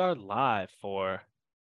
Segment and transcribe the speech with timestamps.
[0.00, 1.24] And we are live for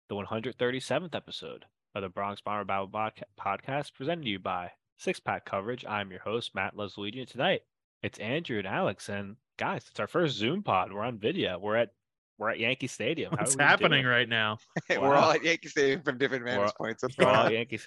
[0.08, 5.44] the 137th episode of the Bronx Bomber Bible podcast presented to you by Six Pack
[5.44, 5.84] Coverage.
[5.86, 7.20] I'm your host, Matt Leslie.
[7.20, 7.64] And tonight
[8.02, 9.10] it's Andrew and Alex.
[9.10, 10.94] And guys, it's our first Zoom pod.
[10.94, 11.60] We're on video.
[11.60, 11.90] We're at
[12.38, 13.32] we're at Yankee Stadium.
[13.32, 14.06] How What's happening doing?
[14.06, 14.60] right now?
[14.90, 15.02] Wow.
[15.02, 17.04] We're all at Yankee Stadium from different vantage we're, points.
[17.20, 17.86] We're all Yankees.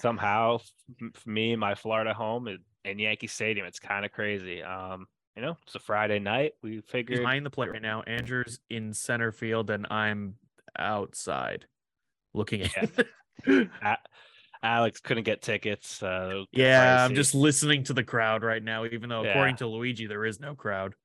[0.00, 0.60] Somehow,
[1.12, 2.48] for me, my Florida home
[2.86, 4.62] and Yankee Stadium, it's kind of crazy.
[4.62, 5.08] Um,
[5.38, 6.54] you know, it's a Friday night.
[6.64, 8.02] We figured behind the plate right now.
[8.02, 10.34] Andrew's in center field, and I'm
[10.76, 11.66] outside
[12.34, 12.90] looking at.
[13.46, 13.96] Yeah.
[14.64, 16.02] Alex couldn't get tickets.
[16.02, 20.06] Uh, yeah, I'm just listening to the crowd right now, even though according to Luigi,
[20.06, 20.96] there is no crowd.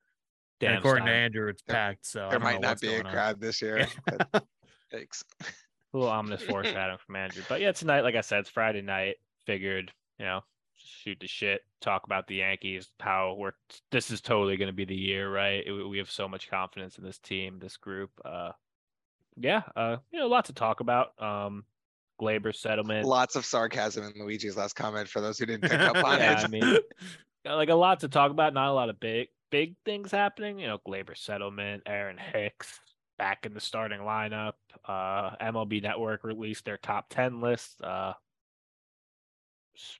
[0.58, 2.04] Damn and according to Andrew, it's there, packed.
[2.04, 3.40] So there might not be a crowd on.
[3.40, 3.86] this year.
[4.90, 5.22] Thanks.
[5.40, 5.46] A
[5.92, 7.44] little ominous foreshadowing from Andrew.
[7.48, 9.14] But yeah, tonight, like I said, it's Friday night.
[9.46, 10.40] Figured, you know,
[10.76, 13.52] shoot the shit, talk about the Yankees, how we're
[13.90, 15.64] this is totally going to be the year, right?
[15.88, 18.10] We have so much confidence in this team, this group.
[18.24, 18.52] Uh,
[19.36, 21.20] yeah, uh, you know, lots to talk about.
[21.22, 21.64] Um,
[22.20, 23.06] Gleyber settlement.
[23.06, 26.38] Lots of sarcasm in Luigi's last comment for those who didn't pick up on yeah,
[26.38, 26.44] it.
[26.44, 26.78] I mean,
[27.44, 30.58] like a lot to talk about, not a lot of big big things happening.
[30.58, 32.80] You know, Gleyber settlement, Aaron Hicks
[33.18, 34.54] back in the starting lineup.
[34.86, 37.82] Uh, MLB Network released their top ten list.
[37.82, 38.14] Uh,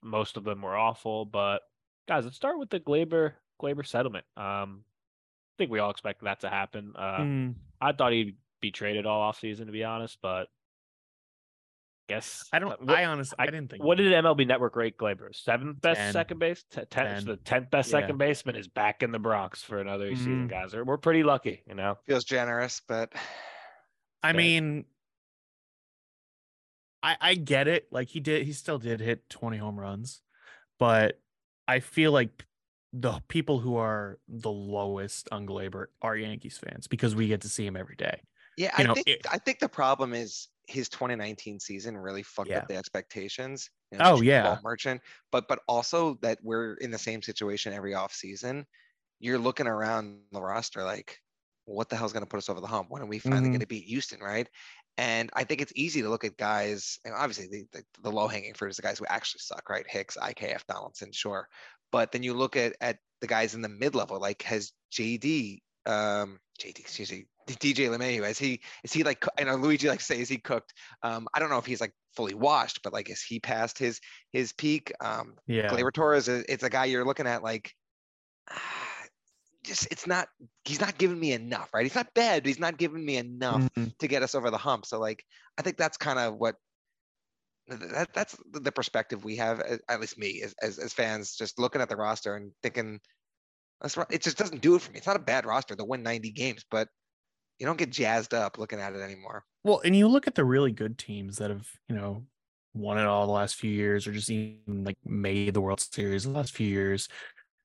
[0.03, 1.63] most of them were awful, but
[2.09, 4.25] guys, let's start with the Glaber Gleyber settlement.
[4.37, 6.93] Um, I think we all expect that to happen.
[6.97, 7.55] Uh, mm.
[7.81, 10.49] I thought he'd be traded all off season, to be honest, but
[12.09, 12.73] guess I don't.
[12.73, 13.83] Uh, what, I honestly, I, I, didn't think.
[13.83, 15.35] What did MLB Network rate Gleyber?
[15.35, 16.65] Seventh best 10, second base.
[16.71, 17.21] Ten, 10.
[17.21, 18.01] So the tenth best yeah.
[18.01, 20.17] second baseman is back in the Bronx for another mm.
[20.17, 20.75] season, guys.
[20.75, 21.99] We're pretty lucky, you know.
[22.07, 23.13] Feels generous, but
[24.23, 24.85] I mean,
[27.05, 27.87] I I get it.
[27.93, 30.23] Like he did, he still did hit 20 home runs,
[30.79, 31.21] but
[31.69, 32.47] I feel like
[32.93, 37.49] the people who are the lowest on Gleyber are Yankees fans because we get to
[37.49, 38.21] see him every day.
[38.57, 42.23] Yeah, you I know, think it, I think the problem is his 2019 season really
[42.23, 42.59] fucked yeah.
[42.59, 43.69] up the expectations.
[43.91, 45.01] You know, oh yeah, merchant,
[45.31, 48.65] but but also that we're in the same situation every off season.
[49.21, 51.19] You're looking around the roster like,
[51.67, 52.91] what the hell's going to put us over the hump?
[52.91, 53.51] When are we finally mm-hmm.
[53.51, 54.49] going to beat Houston, right?
[54.97, 58.29] And I think it's easy to look at guys, and obviously the, the, the low
[58.29, 59.85] hanging fruit is the guys who actually suck, right?
[59.89, 61.49] Hicks, IKF, Donaldson, sure.
[61.91, 65.61] But then you look at, at the guys in the mid level, like has JD,
[65.87, 70.01] um, JD, excuse me, DJ LeMahieu, is he, is he like, I know Luigi like
[70.01, 70.73] say, is he cooked?
[71.03, 74.01] Um, I don't know if he's like fully washed, but like, is he past his,
[74.33, 74.93] his peak?
[75.01, 75.69] Um, yeah.
[75.69, 77.75] Gleyber Torres, it's a guy you're looking at like,
[79.65, 80.29] just it's not
[80.65, 81.85] he's not giving me enough, right?
[81.85, 83.87] He's not bad, but he's not giving me enough mm-hmm.
[83.99, 84.87] to get us over the hump.
[84.87, 85.25] So like
[85.59, 86.57] I think that's kind of what
[87.69, 91.81] that, that's the perspective we have, at least me as, as, as fans, just looking
[91.81, 93.01] at the roster and thinking
[93.81, 94.07] that's right.
[94.11, 94.99] it just doesn't do it for me.
[94.99, 96.89] It's not a bad roster to win 90 games, but
[97.59, 99.45] you don't get jazzed up looking at it anymore.
[99.63, 102.25] Well, and you look at the really good teams that have, you know,
[102.75, 106.25] won it all the last few years or just even like made the World Series
[106.25, 107.09] the last few years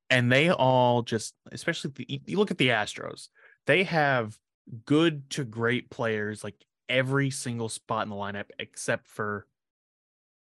[0.09, 3.27] and they all just especially the, you look at the astros
[3.67, 4.37] they have
[4.85, 6.55] good to great players like
[6.87, 9.45] every single spot in the lineup except for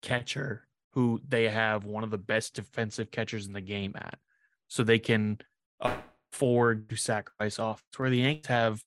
[0.02, 4.18] catcher who they have one of the best defensive catchers in the game at.
[4.68, 5.38] So they can
[5.80, 8.84] afford to sacrifice off where the yankees have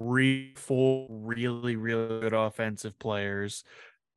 [0.00, 3.62] three four really really good offensive players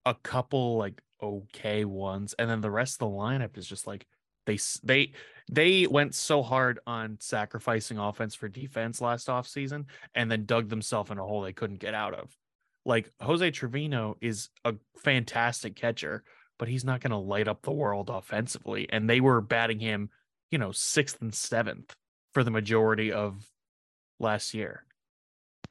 [0.06, 4.08] a couple like okay ones and then the rest of the lineup is just like
[4.48, 5.12] they they
[5.50, 9.86] they went so hard on sacrificing offense for defense last offseason
[10.16, 12.36] and then dug themselves in a hole they couldn't get out of.
[12.86, 16.24] Like Jose Trevino is a fantastic catcher,
[16.58, 18.88] but he's not going to light up the world offensively.
[18.90, 20.10] And they were batting him,
[20.52, 21.96] you know, sixth and seventh
[22.34, 23.46] for the majority of
[24.20, 24.86] last year.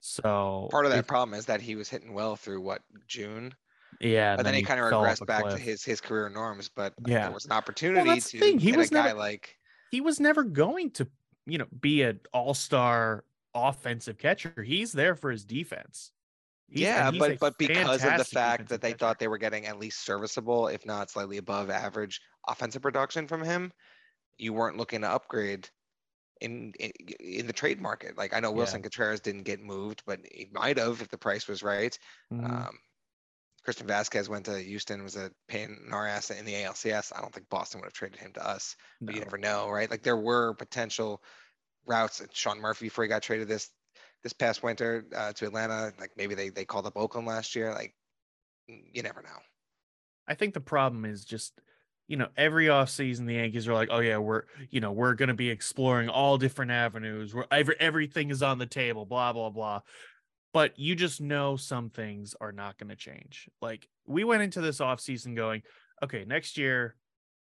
[0.00, 3.54] So part of that problem is that he was hitting well through what June
[4.00, 5.54] yeah, but then, then he, kind of regressed back cliff.
[5.54, 6.68] to his his career norms.
[6.68, 8.58] But yeah, there was an opportunity well, to thing.
[8.58, 9.56] He was a guy never, like
[9.90, 11.08] he was never going to
[11.46, 14.62] you know be an all star offensive catcher.
[14.62, 16.12] He's there for his defense.
[16.68, 18.98] He's, yeah, but but because of the fact that they catcher.
[18.98, 23.42] thought they were getting at least serviceable, if not slightly above average offensive production from
[23.42, 23.72] him,
[24.36, 25.68] you weren't looking to upgrade
[26.40, 26.90] in in,
[27.20, 28.18] in the trade market.
[28.18, 28.82] Like I know Willson yeah.
[28.82, 31.96] Contreras didn't get moved, but he might have if the price was right.
[32.32, 32.44] Mm-hmm.
[32.44, 32.78] Um,
[33.66, 37.12] Christian Vasquez went to Houston, was a pain in our ass in the ALCS.
[37.12, 39.18] I don't think Boston would have traded him to us, but no.
[39.18, 39.90] you never know, right?
[39.90, 41.20] Like there were potential
[41.84, 42.22] routes.
[42.32, 43.70] Sean Murphy before he got traded this
[44.22, 45.92] this past winter uh, to Atlanta.
[45.98, 47.72] Like maybe they they called up Oakland last year.
[47.72, 47.92] Like
[48.68, 49.40] you never know.
[50.28, 51.60] I think the problem is just
[52.06, 55.34] you know, every offseason the Yankees are like, oh yeah, we're you know, we're gonna
[55.34, 57.34] be exploring all different avenues.
[57.34, 59.80] Where every everything is on the table, blah, blah, blah.
[60.56, 63.46] But you just know some things are not gonna change.
[63.60, 65.60] Like we went into this offseason going,
[66.02, 66.96] okay, next year,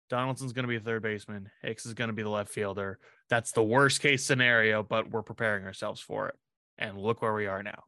[0.09, 3.00] Donaldson's gonna be a third baseman, Hicks is gonna be the left fielder.
[3.29, 6.35] That's the worst case scenario, but we're preparing ourselves for it.
[6.77, 7.83] And look where we are now.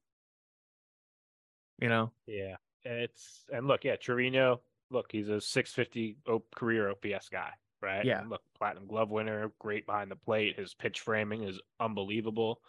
[1.80, 2.12] You know?
[2.28, 2.58] Yeah.
[2.84, 4.60] It's and look, yeah, Trevino,
[4.92, 6.18] look, he's a 650
[6.54, 7.52] career OPS guy,
[7.82, 8.04] right?
[8.04, 8.20] Yeah.
[8.20, 10.60] And look, platinum glove winner, great behind the plate.
[10.60, 12.60] His pitch framing is unbelievable.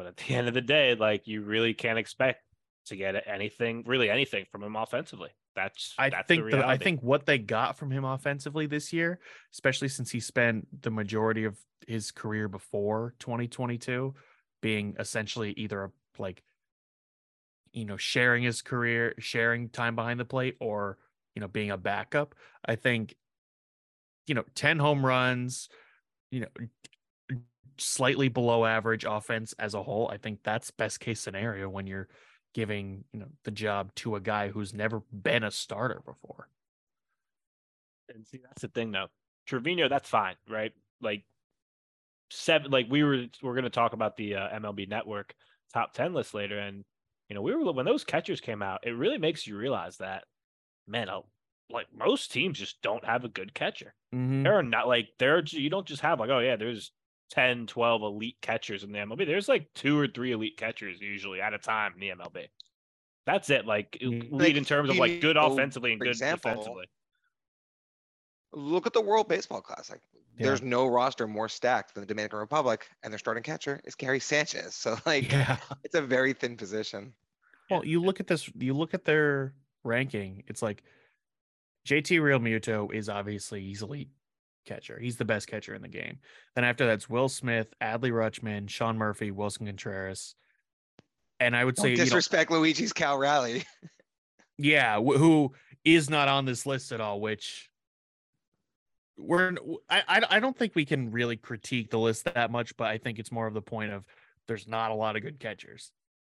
[0.00, 2.42] But at the end of the day, like you really can't expect
[2.86, 5.28] to get anything, really anything from him offensively.
[5.54, 9.18] That's I that's think the, I think what they got from him offensively this year,
[9.52, 14.14] especially since he spent the majority of his career before 2022
[14.62, 16.42] being essentially either a, like
[17.74, 20.96] you know sharing his career, sharing time behind the plate or
[21.34, 22.34] you know being a backup.
[22.64, 23.16] I think
[24.26, 25.68] you know 10 home runs,
[26.30, 26.48] you know
[27.80, 30.08] slightly below average offense as a whole.
[30.08, 32.08] I think that's best case scenario when you're
[32.52, 36.48] giving you know the job to a guy who's never been a starter before.
[38.12, 39.08] And see, that's the thing though.
[39.46, 40.72] Trevino, that's fine, right?
[41.00, 41.24] Like
[42.30, 45.34] seven, like we were we're gonna talk about the uh, MLB Network
[45.72, 46.84] top ten list later, and
[47.28, 50.24] you know we were when those catchers came out, it really makes you realize that,
[50.86, 51.20] man, uh,
[51.70, 53.94] like most teams just don't have a good catcher.
[54.14, 54.42] Mm-hmm.
[54.42, 56.92] There are not like there are, you don't just have like oh yeah, there's
[57.30, 59.24] 10, 12 elite catchers in the MLB.
[59.26, 62.46] There's like two or three elite catchers usually at a time in the MLB.
[63.26, 63.66] That's it.
[63.66, 64.28] Like Mm.
[64.32, 66.86] lead in terms of like good Trevino, offensively and good example, defensively.
[68.52, 70.00] Look at the World Baseball Classic.
[70.36, 70.46] Yeah.
[70.46, 74.18] There's no roster more stacked than the Dominican Republic, and their starting catcher is Gary
[74.20, 74.74] Sanchez.
[74.74, 75.58] So like, Yeah.
[75.84, 77.12] it's a very thin position.
[77.70, 79.54] Well, you look at this, you look at their
[79.84, 80.82] ranking, it's like
[81.86, 84.08] JT Realmuto is obviously he's elite
[84.64, 84.98] catcher.
[84.98, 86.18] He's the best catcher in the game.
[86.54, 90.34] Then after that's Will Smith, Adley Rutschman, Sean Murphy, Willson Contreras.
[91.38, 93.64] And I would Don't say, you know, disrespect Luigi's Cal Raleigh.
[94.58, 95.52] yeah, wh- who
[95.84, 97.70] is not on this list at all, which
[99.16, 99.54] we're
[99.88, 102.98] I, I I don't think we can really critique the list that much, but I
[102.98, 104.04] think it's more of the point of
[104.48, 105.92] there's not a lot of good catchers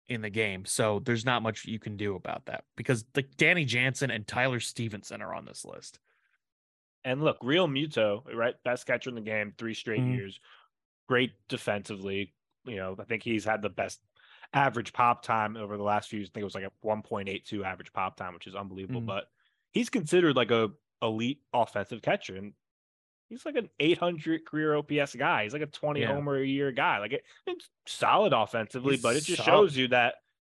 [0.08, 0.64] in the game.
[0.64, 4.60] So there's not much you can do about that because like Danny Jansen and Tyler
[4.60, 5.98] Stephenson are on this list.
[7.04, 8.54] And look, Realmuto, right?
[8.64, 10.14] Best catcher in the game, three straight Mhm.
[10.16, 10.40] years.
[11.08, 12.34] Great defensively.
[12.64, 14.00] You know, I think he's had the best
[14.52, 16.28] average pop time over the last few years.
[16.28, 19.00] I think it was like a 1.82 average pop time, which is unbelievable.
[19.00, 19.06] Mhm.
[19.06, 19.30] But
[19.72, 20.70] he's considered like a
[21.02, 22.36] elite offensive catcher.
[22.36, 22.52] And
[23.30, 25.44] he's like an 800 career OPS guy.
[25.44, 26.08] He's like a 20 Yeah.
[26.12, 26.98] homer a year guy.
[26.98, 29.68] Like it, it's solid offensively, He's but it just solid.
[29.68, 30.16] shows you that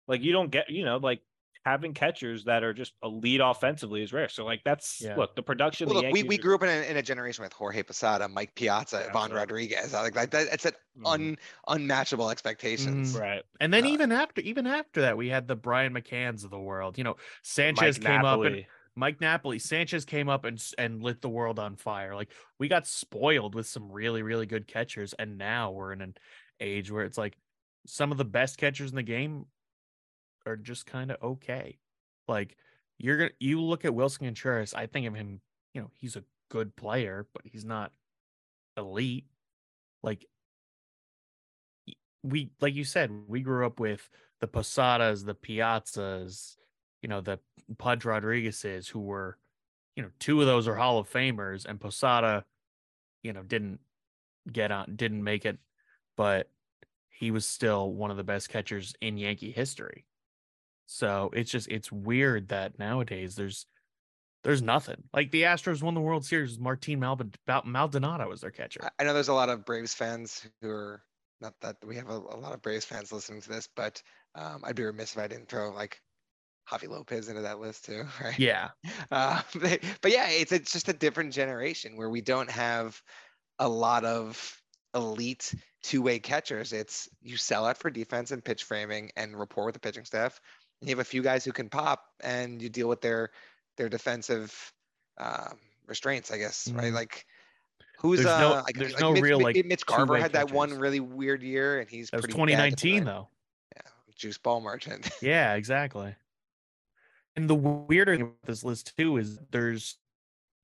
[0.07, 1.21] like you don't get, you know, like
[1.67, 4.29] having catchers that are just elite offensively is rare.
[4.29, 5.17] So like that's Yeah.
[5.17, 6.91] look, the production Well, of the look, we, Yankees we are- grew up in a,
[6.91, 9.41] in a generation with Jorge Posada, Mike Piazza, That's Ivan right.
[9.41, 9.93] Rodriguez.
[9.93, 11.07] Like that, that, it's an Mhm.
[11.13, 13.15] un, unmatchable expectations.
[13.15, 13.21] Mhm.
[13.21, 13.43] right.
[13.61, 16.59] And then Uh, even after even after that, we had the Brian McCanns of the
[16.59, 16.97] world.
[16.97, 18.65] You know, Sanchez Mike came up and
[18.97, 22.15] Mike Napoli, Sanchez came up and and lit the world on fire.
[22.17, 26.17] Like we got spoiled with some really really good catchers, and now we're in an
[26.59, 27.37] age where it's like
[27.87, 29.45] some of the best catchers in the game
[30.47, 31.79] are just kind of okay.
[32.29, 32.57] Like
[32.99, 35.41] you're gonna you look at Willson Contreras, I think of him.
[35.75, 37.93] You know, he's a good player, but he's not
[38.77, 39.27] elite.
[40.03, 40.27] Like
[42.23, 44.09] we like you said, we grew up with
[44.41, 46.57] the Posadas, the Piazzas,
[47.03, 47.39] you know, the
[47.79, 49.39] Pudge Rodriguez's who were,
[49.97, 52.45] you know, two of those are Hall of Famers, and Posada,
[53.23, 53.81] you know, didn't
[54.51, 55.59] get on, didn't make it,
[56.17, 56.51] but
[57.09, 60.07] he was still one of the best catchers in Yankee history.
[60.93, 63.65] So it's just it's weird that nowadays there's
[64.43, 65.05] there's nothing.
[65.15, 68.81] Like the Astros won the World Series, Martin Maldonado was their catcher.
[68.83, 71.05] I- I know there's a lot of Braves fans who are
[71.41, 74.03] not that we have a, a lot of Braves fans listening to this, but
[74.35, 76.01] um, I'd be remiss if I didn't throw like
[76.69, 78.37] Javi Lopez into that list too, right?
[78.37, 78.71] Yeah.
[79.13, 83.01] Uh, but, but yeah, it's it's just a different generation where we don't have
[83.61, 84.61] a lot of
[84.93, 85.55] elite
[85.85, 86.73] two-way catchers.
[86.73, 90.41] It's you sell out for defense and pitch framing and rapport with the pitching staff.
[90.81, 93.31] And you have a few guys who can pop, and you deal with their
[93.77, 94.73] their defensive
[95.19, 96.93] um, restraints, I guess, right?
[96.93, 96.95] Mhm.
[96.95, 97.27] Like
[97.99, 100.51] who's There's no- uh, like, there's like no Mitch, real, like, Mitch Garver had that
[100.51, 103.11] one really weird year, and he's That was pretty bad 2019 defender.
[103.11, 103.29] though.
[103.77, 105.11] Yeah, juice ball merchant.
[105.23, 106.15] Yeah, exactly.
[107.37, 109.99] And the weirder thing about this list too is there's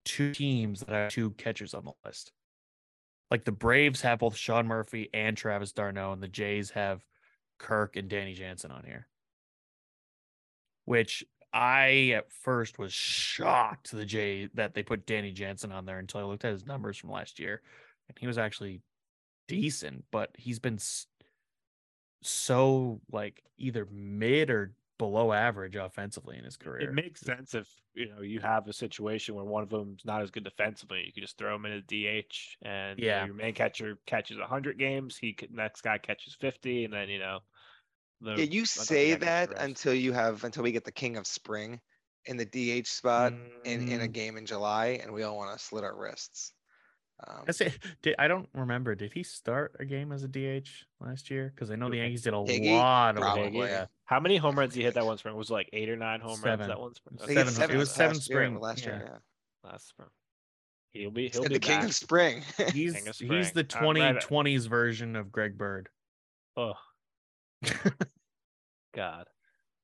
[0.06, 2.32] two teams that have two catchers on the list.
[3.30, 7.04] Like the Braves have both Sean Murphy and Travis d'Arnaud, and the Jays have
[7.58, 9.08] Kirk and Danny Jansen on here.
[10.86, 15.98] Which I at first was shocked the J that they put Danny Jansen on there
[15.98, 17.62] until I looked at his numbers from last year,
[18.08, 18.80] and he was actually
[19.48, 20.78] decent, but he's been
[22.22, 26.88] so like either mid or below average offensively in his career.
[26.88, 30.22] It makes sense if you know you have a situation where one of them's not
[30.22, 31.04] as good defensively.
[31.06, 33.24] You can just throw him in a DH, and you know, Yeah.
[33.26, 35.16] your main catcher catches hundred games.
[35.16, 37.40] He could, next guy catches fifty, and then you know.
[38.20, 40.92] The, Yeah, you say guy gets the that until you have until we get the
[40.92, 41.80] king of spring
[42.24, 43.32] in the DH spot
[43.64, 44.12] in in a Mm.
[44.12, 46.52] game in July, and we all want to slit our wrists.
[47.26, 48.94] Um, I say, did I don't remember.
[48.94, 50.68] Did he start a game as a DH
[51.00, 51.50] last year?
[51.54, 52.72] Because I know the Yankees did a Higgy?
[52.76, 53.68] lot of Probably.
[53.68, 53.86] Yeah.
[54.04, 55.34] How many home runs did he hit that one spring?
[55.36, 56.58] Was it like eight or nine home Seven.
[56.60, 57.16] runs that one spring?
[57.20, 59.02] I Okay, think seven- it was seven last year, spring, last year.
[59.02, 59.12] yeah.
[59.12, 60.08] Yeah, last spring.
[60.90, 62.42] He'll be he'll be the king of spring.
[62.72, 64.02] He's King of he's the spring.
[64.02, 65.88] I'm right 2020s version of Greg Bird.
[66.56, 66.74] Oh
[68.94, 69.26] God.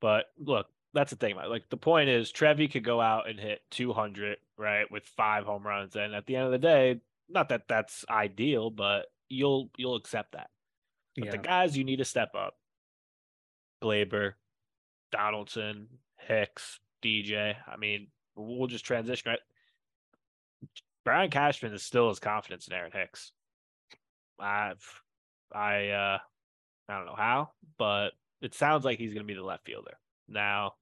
[0.01, 1.37] But look, that's the thing.
[1.37, 5.67] Like the point is, Trevi could go out and hit 200, right, with five home
[5.67, 9.97] runs, and at the end of the day, not that that's ideal, but you'll you'll
[9.97, 10.51] accept that.
[11.17, 12.55] But the guys you need to step up:
[13.83, 14.35] Gleyber,
[15.11, 17.55] Donaldson, Hicks, DJ.
[17.67, 19.41] I mean, we'll just transition right.
[21.05, 23.33] Brian Cashman is still his confidence in Aaron Hicks.
[24.39, 25.03] I've,
[25.53, 26.19] I, uh,
[26.93, 29.99] I don't know how, but it sounds like he's going to be the left fielder.
[30.29, 30.75] Now,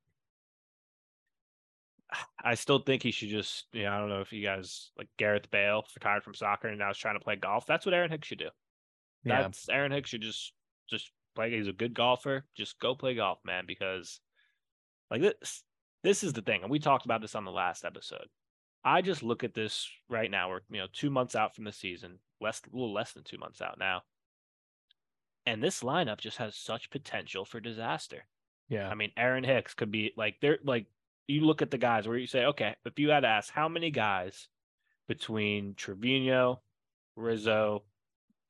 [2.43, 5.09] I still think he should just, you know, I don't know if you guys like
[5.19, 7.67] Gareth Bale retired from soccer and now is trying to play golf.
[7.67, 8.51] That's what Aaron Hicks should do.
[9.25, 9.43] Yeah.
[9.43, 10.53] That's Aaron Hicks should just
[10.89, 11.51] just play.
[11.51, 12.45] He's a good golfer.
[12.57, 13.65] Just go play golf, man.
[13.67, 14.21] Because
[15.11, 15.63] like this,
[16.03, 18.27] this is the thing, and we talked about this on the last episode.
[18.83, 20.49] I just look at this right now.
[20.49, 23.39] We're you know two months out from the season, less a little less than two
[23.39, 24.03] months out now,
[25.47, 28.25] and this lineup just has such potential for disaster.
[28.69, 28.89] Yeah.
[28.89, 30.87] I mean, Aaron Hicks could be like they're like
[31.27, 33.69] you look at the guys where you say, okay, if you had to ask how
[33.69, 34.49] many guys
[35.09, 36.61] between Trevino,
[37.17, 37.85] Rizzo,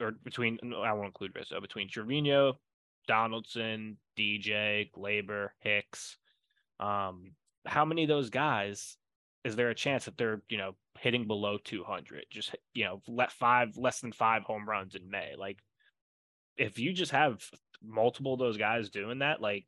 [0.00, 2.58] or between no, I won't include Rizzo, between Trevino,
[3.06, 6.16] Donaldson, DJ, Gleyber, Hicks,
[6.78, 7.32] um,
[7.66, 8.96] how many of those guys
[9.44, 12.26] is there a chance that they're you know hitting below 200?
[12.30, 15.58] Just you know, let five less than five home runs in May, like.
[16.60, 17.42] If you just have
[17.82, 19.66] multiple of those guys doing that, like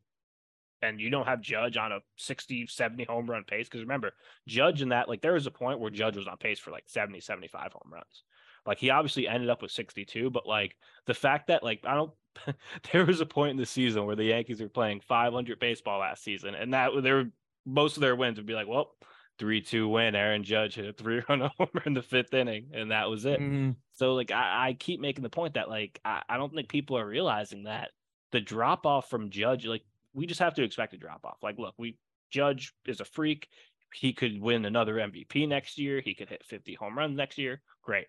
[0.83, 3.69] and you don't have Judge on a 60, 70 home run pace.
[3.69, 4.13] Because remember,
[4.49, 6.85] Judge in that, like, there was a point where Judge was on pace for like
[6.89, 8.25] 70, 75 home runs.
[8.67, 12.13] Like, he obviously ended up with 62, but like the fact that, like, I don't,
[12.93, 16.25] there was a point in the season where the Yankees were playing 500 baseball last
[16.25, 17.31] season, and that they were
[17.65, 18.97] most of their wins would be like, well,
[19.43, 20.15] 3 2 win.
[20.15, 23.41] Aaron Judge hit a three run homer in the fifth inning, and that was it.
[23.41, 26.69] Mm, So like I, I keep making the point that like I, I don't think
[26.69, 27.91] people are realizing that
[28.31, 29.83] the drop off from Judge, like
[30.15, 31.39] we just have to expect a drop off.
[31.43, 31.99] Like, look, we
[32.31, 33.49] Judge is a freak.
[33.93, 36.01] He could win another MVP next year.
[36.01, 37.63] He could hit 50 home runs next year.
[37.83, 38.07] Great.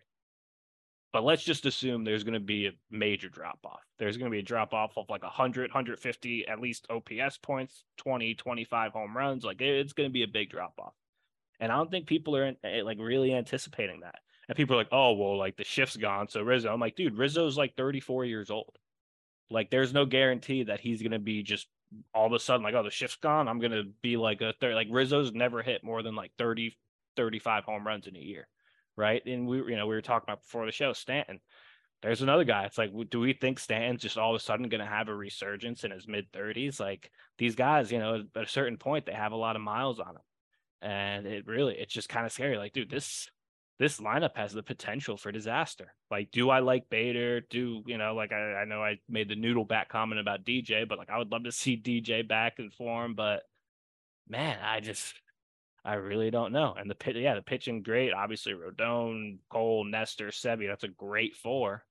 [1.13, 3.81] But let's just assume there's going to be a major drop off.
[3.97, 7.85] There's going to be a drop off of like 100, 150 at least OPS points,
[7.97, 9.43] 20, 25 home runs.
[9.43, 10.93] Like it's going to be a big drop off.
[11.63, 14.15] And I don't think people are eh, like really anticipating that.
[14.49, 16.27] And people are like, oh, well, like the shift's gone.
[16.27, 18.77] So Rizzo, I'm like, dude, Rizzo's like 34 years old.
[19.49, 21.67] Like, there's no guarantee that he's going to be just
[22.13, 23.47] all of a sudden like, oh, the shift's gone.
[23.47, 24.75] I'm going to be like a third.
[24.75, 26.75] Like, Rizzo's never hit more than like 30,
[27.15, 28.49] 35 home runs in a year.
[28.97, 29.25] Right.
[29.25, 31.39] And we, you know, we were talking about before the show, Stanton.
[32.01, 32.65] There's another guy.
[32.65, 35.15] It's like, do we think Stanton's just all of a sudden going to have a
[35.15, 36.81] resurgence in his mid 30s?
[36.81, 40.01] Like, these guys, you know, at a certain point, they have a lot of miles
[40.01, 40.23] on them.
[40.83, 42.57] And it really, it's just kind of scary.
[42.57, 43.29] Like, dude, this
[43.79, 45.93] this lineup has the potential for disaster.
[46.11, 47.41] Like, do I like Bader?
[47.41, 48.13] Do you know?
[48.13, 51.17] Like, I, I know I made the noodle back comment about DJ, but like, I
[51.17, 53.15] would love to see DJ back in form.
[53.15, 53.41] But
[54.27, 55.15] man, I just,
[55.83, 56.75] I really don't know.
[56.77, 58.13] And the pit, yeah, the pitching great.
[58.13, 60.67] Obviously, Rodon, Cole, Nestor, Sevi.
[60.67, 61.83] That's a great four.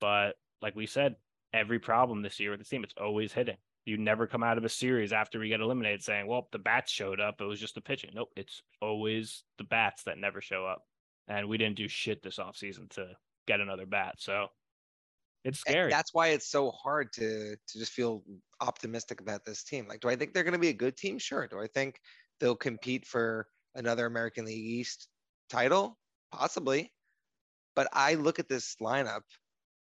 [0.00, 1.16] But like we said,
[1.52, 3.56] every problem this year with the team, it's always hitting.
[3.86, 6.92] You never come out of a series after we get eliminated saying, well, the bats
[6.92, 7.40] showed up.
[7.40, 8.10] It was just the pitching.
[8.14, 8.30] Nope.
[8.36, 10.82] It's always the bats that never show up.
[11.28, 13.08] And we didn't do shit this offseason to
[13.46, 14.16] get another bat.
[14.18, 14.48] So
[15.44, 15.90] it's And scary.
[15.90, 18.22] That's why it's so hard to to just feel
[18.60, 19.86] optimistic about this team.
[19.88, 21.18] Like, do I think they're going to be a good team?
[21.18, 21.46] Sure.
[21.46, 21.98] Do I think
[22.38, 25.08] they'll compete for another American League East
[25.48, 25.98] title?
[26.32, 26.92] Possibly.
[27.74, 29.22] But I look at this lineup,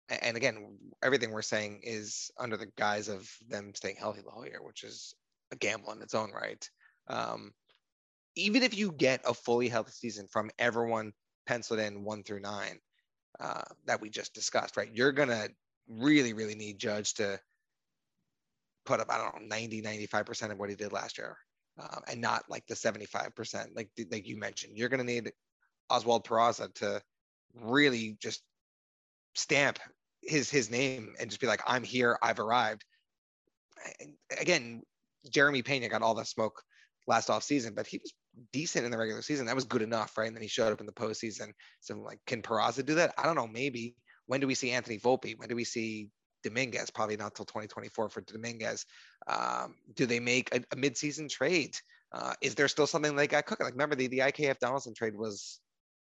[0.10, 4.46] and again, everything we're saying is under the guise of them staying healthy the whole
[4.46, 5.16] year, which is
[5.52, 6.70] a gamble in its own right.
[7.08, 7.54] Um,
[8.36, 11.12] even if you get a fully healthy season from everyone
[11.46, 12.80] penciled in one through nine,
[13.40, 14.90] uh, that we just discussed, right?
[14.94, 15.50] You're gonna
[15.88, 17.40] really, really need Judge to
[18.86, 21.38] put up, I don't know, 90, 95% of what he did last year.
[21.80, 24.78] um, and not like the 75%, like like you mentioned.
[24.78, 25.32] You're going to need
[25.90, 27.02] Oswald Peraza to
[27.56, 28.42] really just
[29.36, 29.80] stamp
[30.22, 32.86] his his name and just be like, I'm here, I've arrived.
[34.40, 34.82] Again,
[35.30, 36.62] Jeremy Pena got all the smoke
[37.08, 38.14] last off season, but he was
[38.54, 39.46] decent in the regular season.
[39.46, 40.28] That was good enough, right?
[40.28, 41.52] And then he showed up in the postseason.
[41.80, 43.14] So like, can Peraza do that?
[43.18, 43.48] I don't know.
[43.48, 43.96] Maybe.
[44.28, 45.38] When do we see Anthony Volpe?
[45.38, 46.10] When do we see
[46.44, 46.92] Dominguez?
[46.92, 48.86] Probably not till 2024 for Dominguez.
[49.28, 51.76] Um, do they make a, a midseason trade?
[52.12, 53.66] Uh, is there still something they got cooking?
[53.66, 55.60] Like remember the the IKF Donaldson trade was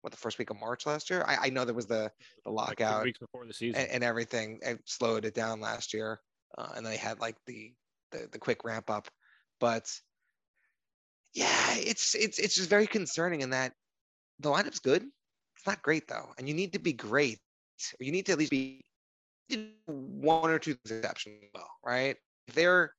[0.03, 1.25] what the first week of March last year.
[1.27, 2.11] I, I know there was the
[2.45, 4.59] the lockout like weeks before the season and, and, everything.
[4.63, 6.21] It slowed it down last year,
[6.59, 7.73] uh, and they had like the,
[8.11, 9.09] the the quick ramp up.
[9.61, 9.89] But
[11.35, 13.73] yeah, it's it's it's just very concerning in that
[14.41, 15.03] the lineup's good.
[15.57, 17.39] It's not great though, and you need to be great.
[18.01, 18.85] Or you need to at least be
[19.87, 22.17] one or two exceptions well, right?
[22.47, 22.93] If they're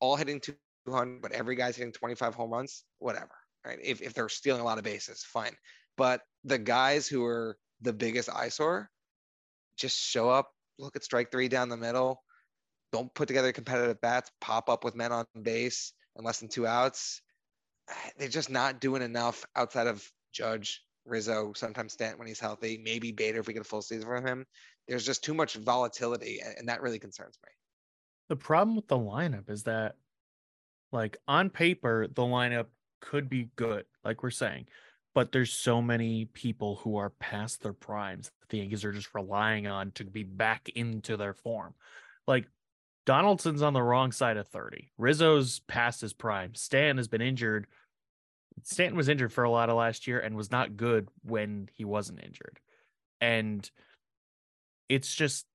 [0.00, 0.40] all hitting
[0.86, 3.34] 200, but every guy's hitting 25 home runs, whatever,
[3.66, 3.78] right?
[3.82, 5.56] If if they're stealing a lot of bases, fine.
[5.98, 8.88] But the guys who are the biggest eyesore
[9.76, 12.22] just show up, look at strike three down the middle,
[12.92, 16.66] don't put together competitive bats, pop up with men on base and less than two
[16.66, 17.20] outs.
[18.18, 23.12] They're just not doing enough outside of Judge, Rizzo, sometimes Stanton when he's healthy, maybe
[23.12, 24.46] Bader if we get a full season from him.
[24.86, 27.50] There's just too much volatility, and that really concerns me.
[28.28, 29.96] The problem with the lineup is that,
[30.92, 32.66] like on paper, the lineup
[33.00, 34.66] could be good, like we're saying
[35.18, 39.12] but there's so many people who are past their primes that the Yankees are just
[39.16, 41.74] relying on to be back into their form.
[42.28, 42.46] Like
[43.04, 44.92] Donaldson's on the wrong side of 30.
[44.96, 46.54] Rizzo's past his prime.
[46.54, 47.66] Stan has been injured.
[48.62, 51.84] Stanton was injured for a lot of last year and was not good when he
[51.84, 52.60] wasn't injured.
[53.20, 53.68] And
[54.88, 55.46] it's just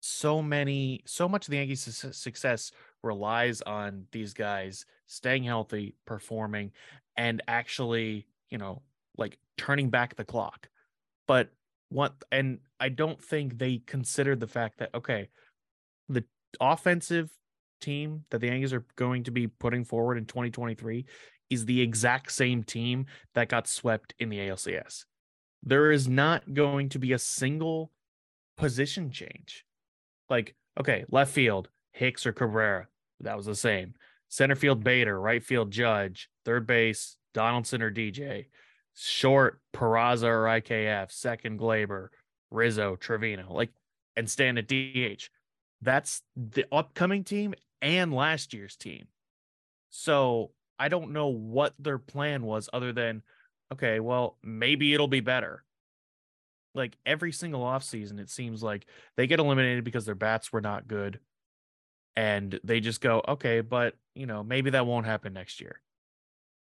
[0.00, 6.72] so many, so much of the Yankees' success relies on these guys staying healthy, performing,
[7.18, 8.80] and actually, you know,
[9.16, 10.68] like turning back the clock.
[11.26, 11.50] But
[11.88, 15.28] what and I don't think they considered the fact that okay,
[16.08, 16.24] the
[16.60, 17.30] offensive
[17.80, 21.04] team that the Yankees are going to be putting forward in 2023
[21.50, 25.04] is the exact same team that got swept in the ALCS.
[25.62, 27.90] There is not going to be a single
[28.56, 29.64] position change.
[30.30, 32.88] Like, okay, left field, Hicks or Cabrera,
[33.20, 33.94] that was the same.
[34.28, 38.46] Center field, Bader, right field, Judge, third base, Donaldson or DJ
[38.94, 42.08] short Peraza or IKF, second Gleyber,
[42.50, 43.70] Rizzo, Trevino, like,
[44.16, 45.28] and stand at DH.
[45.82, 49.06] That's the upcoming team and last year's team.
[49.90, 53.22] So I don't know what their plan was other than,
[53.72, 55.64] okay, well, maybe it'll be better.
[56.74, 60.88] Like every single offseason, it seems like they get eliminated because their bats were not
[60.88, 61.20] good.
[62.16, 65.80] And they just go, okay, but, you know, maybe that won't happen next year.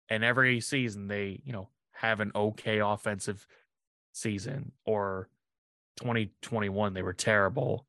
[0.09, 1.69] And every season, they, you know,
[2.01, 3.45] have an okay offensive
[4.11, 5.29] season or
[5.99, 7.85] 2021 they were terrible.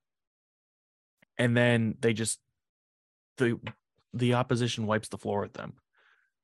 [1.38, 2.38] And then they just
[3.38, 3.58] the
[4.12, 5.72] the opposition wipes the floor with them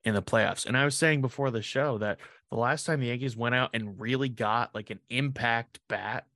[0.03, 0.65] in the playoffs.
[0.65, 2.19] And i was saying before the show that
[2.51, 6.27] the last time the yankees went out and really got like an impact bat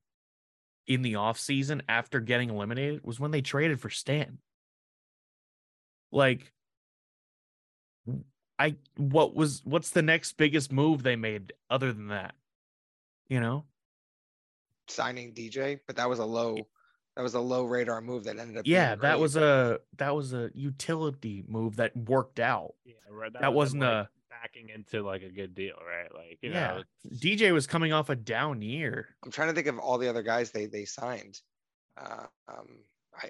[0.86, 4.38] in the offseason after getting eliminated was when they traded for stan
[6.10, 6.52] like
[8.62, 12.36] I what was what's the next biggest move they made other than that?
[13.28, 13.64] You know?
[14.86, 16.56] Signing DJ, but that was a low
[17.16, 20.32] that was a low radar move that ended up Yeah, that was a that was
[20.32, 22.74] a utility move that worked out.
[22.84, 23.32] Yeah, right.
[23.32, 26.14] That, that wasn't like a backing into like a good deal, right?
[26.14, 26.68] Like, you yeah.
[26.68, 26.82] know,
[27.16, 29.08] DJ was coming off a down year.
[29.24, 31.40] I'm trying to think of all the other guys they they signed.
[32.00, 32.68] Uh, um,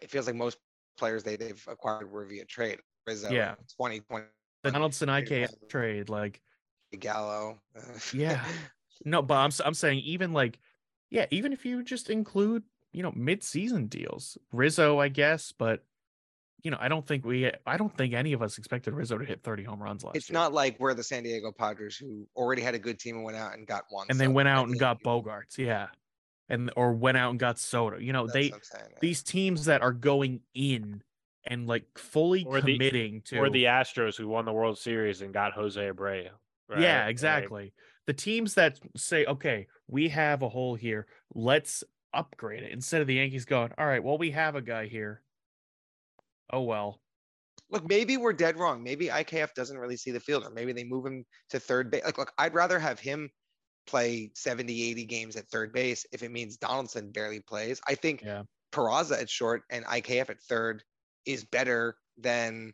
[0.03, 0.59] it feels like most
[0.99, 2.81] players they they've acquired were via trade.
[3.07, 6.41] Rizzo, yeah, 2020 the Donaldson IK trade, like
[6.99, 7.61] Gallo.
[8.13, 8.45] yeah,
[9.05, 10.59] no, but I'm I'm saying even like,
[11.11, 15.83] yeah, even if you just include you know mid-season deals, Rizzo, I guess, but
[16.63, 19.25] you know, I don't think we, I don't think any of us expected Rizzo to
[19.25, 20.35] hit 30 home runs last it's year.
[20.35, 23.37] not like we're the San Diego Padres who already had a good team and went
[23.37, 24.07] out and got one.
[24.09, 25.89] And so they went out and got Bogaerts, yeah.
[26.49, 27.99] And or went out and got Soto.
[27.99, 28.99] You know, they saying, yeah.
[29.01, 31.03] these teams that are going in
[31.47, 35.23] and like fully Or the- committing to or the Astros who won the World Series
[35.23, 36.29] and got Jose Abreu.
[36.69, 36.81] Right?
[36.81, 37.73] Yeah, Like, exactly.
[38.07, 42.71] the teams that say, okay, we have a hole here, let's upgrade it.
[42.73, 45.23] Instead of the Yankees going, all right, well, we have a guy here.
[46.51, 47.01] Oh well.
[47.71, 48.83] Look, maybe we're dead wrong.
[48.83, 52.05] Maybe IKF doesn't really see the field, or maybe they move him to third base.
[52.05, 53.31] Like, look, I'd rather have him
[53.87, 57.81] play 70, 80 games at third base if it means Donaldson barely plays.
[57.89, 58.43] I think Yeah.
[58.73, 60.83] Peraza at short and IKF at third
[61.27, 62.73] is better than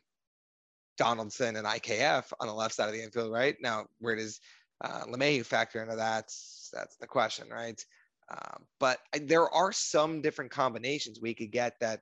[0.97, 3.57] Donaldson and IKF on the left side of the infield, right?
[3.61, 4.41] Now, where does
[4.83, 6.25] uh, LeMahieu factor into that?
[6.73, 7.83] That's the question, right?
[8.31, 12.01] Um, but there are some different combinations we could get that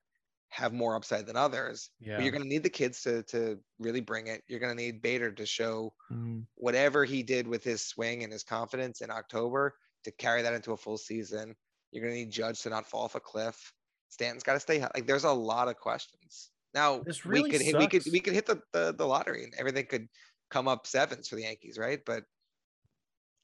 [0.48, 1.90] have more upside than others.
[2.00, 2.16] Yeah.
[2.16, 4.42] But you're going to need the kids to to really bring it.
[4.48, 6.46] You're going to need Bader to show Mhm.
[6.54, 10.72] whatever he did with his swing and his confidence in October to carry that into
[10.72, 11.54] a full season.
[11.90, 13.72] You're going to need Judge to not fall off a cliff.
[14.16, 14.92] Stanton's got to stay hot.
[14.94, 16.50] Like there's a lot of questions.
[16.72, 19.44] Now This we really could hit, we could we could hit the, the the lottery
[19.44, 20.08] and everything could
[20.50, 22.00] come up sevens for the Yankees, right?
[22.06, 22.24] But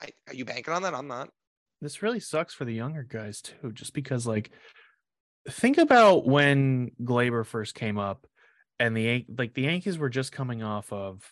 [0.01, 0.95] I, are you banking on that?
[0.95, 1.29] I'm not.
[1.83, 4.51] this really sucks for the younger guys too, just because like
[5.51, 8.27] think about when Gleyber first came up
[8.81, 11.31] and the like the Yankees were just coming off of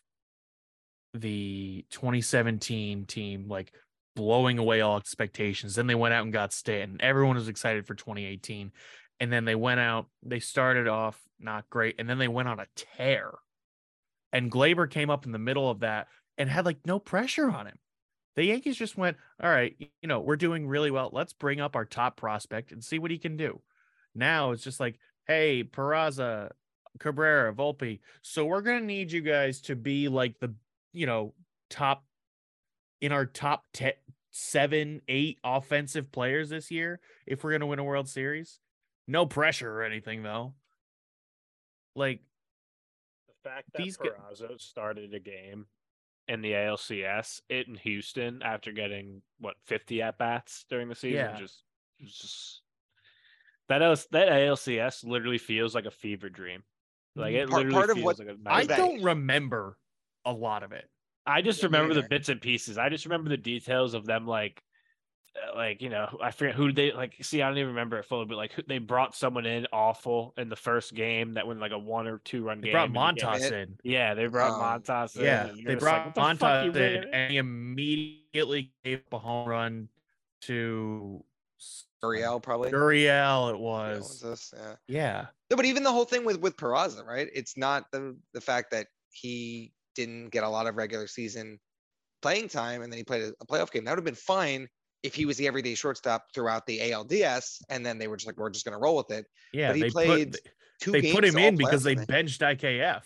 [1.14, 3.72] the 2017 team like
[4.16, 5.76] blowing away all expectations.
[5.76, 6.98] Then they went out and got Stanton.
[7.00, 8.70] Everyone was excited for 2018.
[9.20, 12.58] And then they went out, they started off not great, and then they went on
[12.58, 13.32] a tear.
[14.32, 17.66] And Gleyber came up in the middle of that and had like no pressure on
[17.66, 17.78] him.
[18.36, 21.10] The Yankees just went, all right, you know, we're doing really well.
[21.12, 23.60] Let's bring up our top prospect and see what he can do.
[24.14, 26.50] Now it's just like, hey, Peraza,
[26.98, 28.00] Cabrera, Volpe.
[28.22, 30.54] So we're gonna need you guys to be like the,
[30.92, 31.34] you know,
[31.68, 32.04] top
[33.00, 33.92] in our top te-
[34.30, 38.60] seven, eight offensive players this year if we're gonna win a World Series.
[39.10, 40.54] No pressure or anything though.
[41.96, 42.20] Like,
[43.26, 45.66] The fact that These gu- Peraza started a game
[46.28, 51.36] in the ALCS in Houston after getting what 50 at bats during the season, Yeah.
[51.36, 51.64] just,
[51.98, 52.62] it was just
[53.68, 56.62] that AL, that ALCS literally feels like a fever dream.
[57.16, 59.76] Like it Part- literally part of feels what- like a I Was that- don't remember
[60.24, 60.88] a lot of it.
[61.26, 62.78] I just remember the bits and pieces.
[62.78, 64.62] I just remember the details of them, like,
[65.54, 67.14] like you know, I forget who they like.
[67.22, 70.34] See, I don't even remember it fully, but like who- they brought someone in awful
[70.36, 72.72] in the first game that went like a one or two run They game.
[72.72, 73.78] brought and they gave- Montas in.
[73.84, 75.16] Yeah, they brought Um, Montas.
[75.16, 79.00] in, Yeah, they just like, brought "What the Montas in, in?" and he immediately gave
[79.06, 79.88] up a home run
[80.42, 81.24] to
[81.58, 82.70] s- Uriel probably.
[82.70, 83.50] Gurriel.
[83.50, 84.54] It Yeah, was, was this?
[84.56, 84.76] Yeah.
[84.88, 87.28] yeah, No, but even the whole thing with with Peraza, right?
[87.34, 91.58] It's not the the fact that he didn't get a lot of regular season
[92.22, 93.84] playing time and then he played a, a playoff game.
[93.84, 94.68] That would have been fine
[95.02, 98.36] if he was the everyday shortstop throughout the ALDS, and then they were just like,
[98.36, 99.26] we're just gonna roll with it.
[99.52, 99.68] yeah.
[99.68, 103.02] But he they played put Two they put him in because they benched IKF.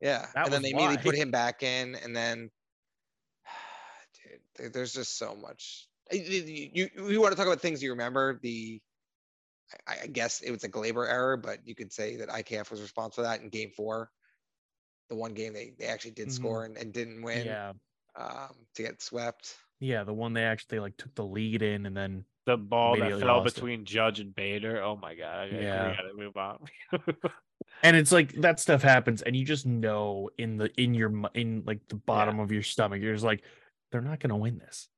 [0.00, 2.50] yeah, that and then they immediately put him back in, and then
[4.56, 5.88] dude, there's just so much.
[6.12, 6.20] You
[6.72, 8.38] you, you want to talk about things you remember?
[8.40, 8.80] The
[9.88, 12.80] I, I guess it was a Gleyber error, but you could say that IKF was
[12.80, 14.10] responsible for that in Game Four.
[15.08, 16.32] The one game they, they actually did Mhm.
[16.32, 17.72] score and, and didn't win Yeah,
[18.14, 19.56] um, to get swept.
[19.80, 20.04] Yeah.
[20.04, 23.38] The one they actually like took the lead in, and then The ball that fell
[23.38, 23.54] lost it.
[23.54, 24.82] between Judge and Bader.
[24.82, 25.38] Oh my god!
[25.38, 25.90] I, yeah, Yeah.
[25.90, 26.58] we gotta move on.
[27.82, 31.62] and it's like that stuff happens, and you just know in the in your in
[31.66, 33.42] like the bottom of your stomach, you're just like,
[33.92, 34.88] they're not gonna win this.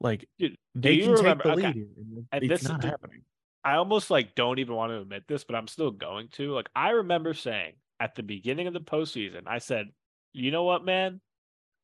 [0.00, 1.86] Like Dude, do they you can take remember- the okay, lead, here,
[2.32, 3.22] and it's this is not the- happening.
[3.64, 6.52] I almost like don't even want to admit this, but I'm still going to.
[6.52, 9.86] Like I remember saying at the beginning of the postseason, I said,
[10.32, 11.20] "You know what, man?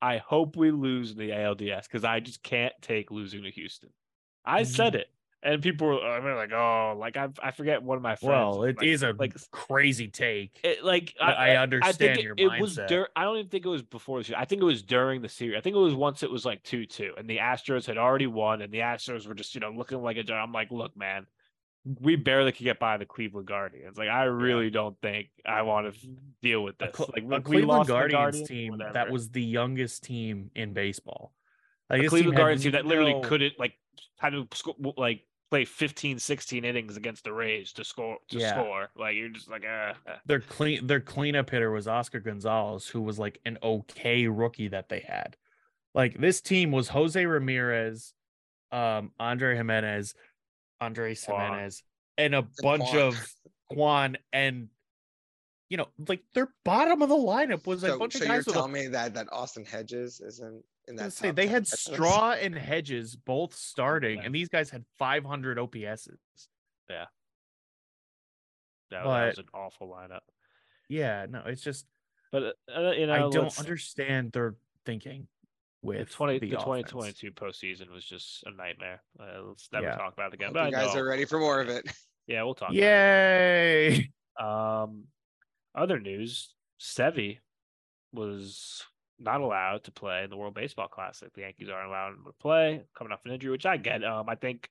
[0.03, 3.91] I hope we lose in the ALDS because I just can't take losing to Houston."
[4.45, 4.63] I Mm-hmm.
[4.63, 5.07] said it,
[5.41, 8.57] and people were I mean, like, "Oh, like I I forget one of my friends."
[8.57, 10.63] Well, was it like, is a like crazy take.
[10.63, 12.79] it, like but I understand think it, your it was mindset.
[12.79, 14.41] dur- I don't even think it was before the series.
[14.41, 15.57] I think it was during the series.
[15.57, 18.27] I think it was once it was like two two, and the Astros had already
[18.27, 20.33] won, and the Astros were just you know looking like a.
[20.33, 21.27] I'm like, look, man,
[21.99, 23.97] we barely could get by the Cleveland Guardians.
[23.97, 26.07] Like, I really don't think I want to
[26.41, 26.95] deal with a, this.
[26.95, 31.33] Cle- like, a Cleveland to Guardians, team that was the youngest team in baseball.
[31.89, 33.73] Like a Cleveland Guardians team that literally no- couldn't like
[34.17, 38.53] had to sco- like play 15, 16 innings against the Rays to score to Yeah.
[38.53, 38.89] score.
[38.95, 39.93] Like, you're just like, uh.
[40.25, 44.87] Their clean their cleanup hitter was Oscar Gonzalez, who was like an okay rookie that
[44.89, 45.35] they had.
[45.93, 48.13] Like this team was Jose Ramirez,
[48.71, 50.15] um, Andre Giménez,
[50.83, 51.51] Andres Juan.
[51.51, 51.81] Giménez,
[52.17, 52.97] and a bunch Juan.
[52.97, 53.33] of
[53.71, 54.69] Juan and
[55.69, 58.35] you know, like their bottom of the lineup was a So, bunch so of you're
[58.37, 61.13] guys with a telling me that that Austin Hedges isn't in that?
[61.13, 61.79] say they had catchers?
[61.79, 64.25] Straw and Hedges both starting, Yeah.
[64.25, 66.17] and these guys had 500 OPSs.
[66.89, 67.05] Yeah,
[68.91, 70.19] that But- was an awful lineup.
[70.89, 71.87] Yeah, no, it's just
[72.31, 75.27] But uh, you know, I don't understand their thinking
[75.83, 76.91] the with twenty the, the twenty offense.
[76.91, 79.01] twenty two postseason was just a nightmare.
[79.19, 79.95] Uh, let's never Yeah.
[79.97, 80.53] talk about it again.
[80.53, 81.85] But you guys are ready for more of it.
[82.25, 82.69] Yeah, we'll talk.
[82.69, 82.83] about it.
[82.83, 84.11] Yay!
[84.39, 85.03] Um,
[85.75, 87.39] other news: Sevi
[88.13, 88.81] was
[89.19, 91.33] not allowed to play in the World Baseball Classic.
[91.33, 94.03] The Yankees aren't allowing him to play, coming off an injury, which I get.
[94.05, 94.69] Um, I think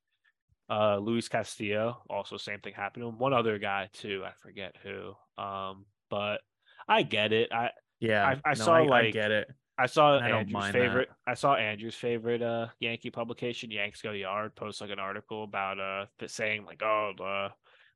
[0.71, 3.19] uh Luis Castillo also same thing happened to him.
[3.19, 5.13] One other guy too, I forget who.
[5.43, 6.41] Um, but
[6.89, 7.53] I get it.
[7.53, 7.71] I
[8.01, 9.49] Yeah, I- I no, saw, I, like, get it.
[9.79, 11.09] I saw I Andrew's favorite.
[11.27, 15.81] I saw Andrew's favorite uh Yankee publication, Yanks Go Yard, post like an article about
[15.81, 17.49] uh saying like, oh, uh,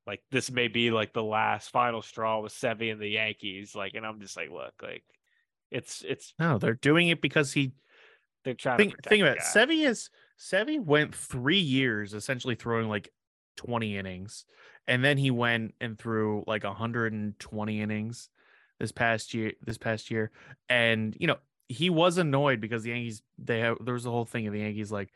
[0.07, 3.75] like this may be like the last final straw with Sevy and the Yankees.
[3.75, 5.05] Like, and I'm just like, look, like,
[5.71, 7.73] it's it's No, they're doing it because he
[8.45, 9.43] they're trying think to think about it.
[9.43, 13.11] Sevy is Sevy went three years essentially throwing like
[13.57, 14.45] 20 innings,
[14.87, 18.31] and then he went and threw like 120 innings
[18.79, 19.53] this past year.
[19.61, 20.31] This past year,
[20.69, 21.37] and you know
[21.69, 24.61] he was annoyed because the Yankees they have there was a whole thing of the
[24.61, 25.13] Yankees like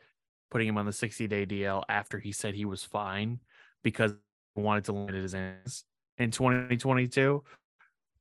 [0.49, 3.39] putting him on the 60 day DL after he said he was fine
[3.83, 4.13] because
[4.55, 5.85] he wanted to limit his innings
[6.17, 7.43] in 2022.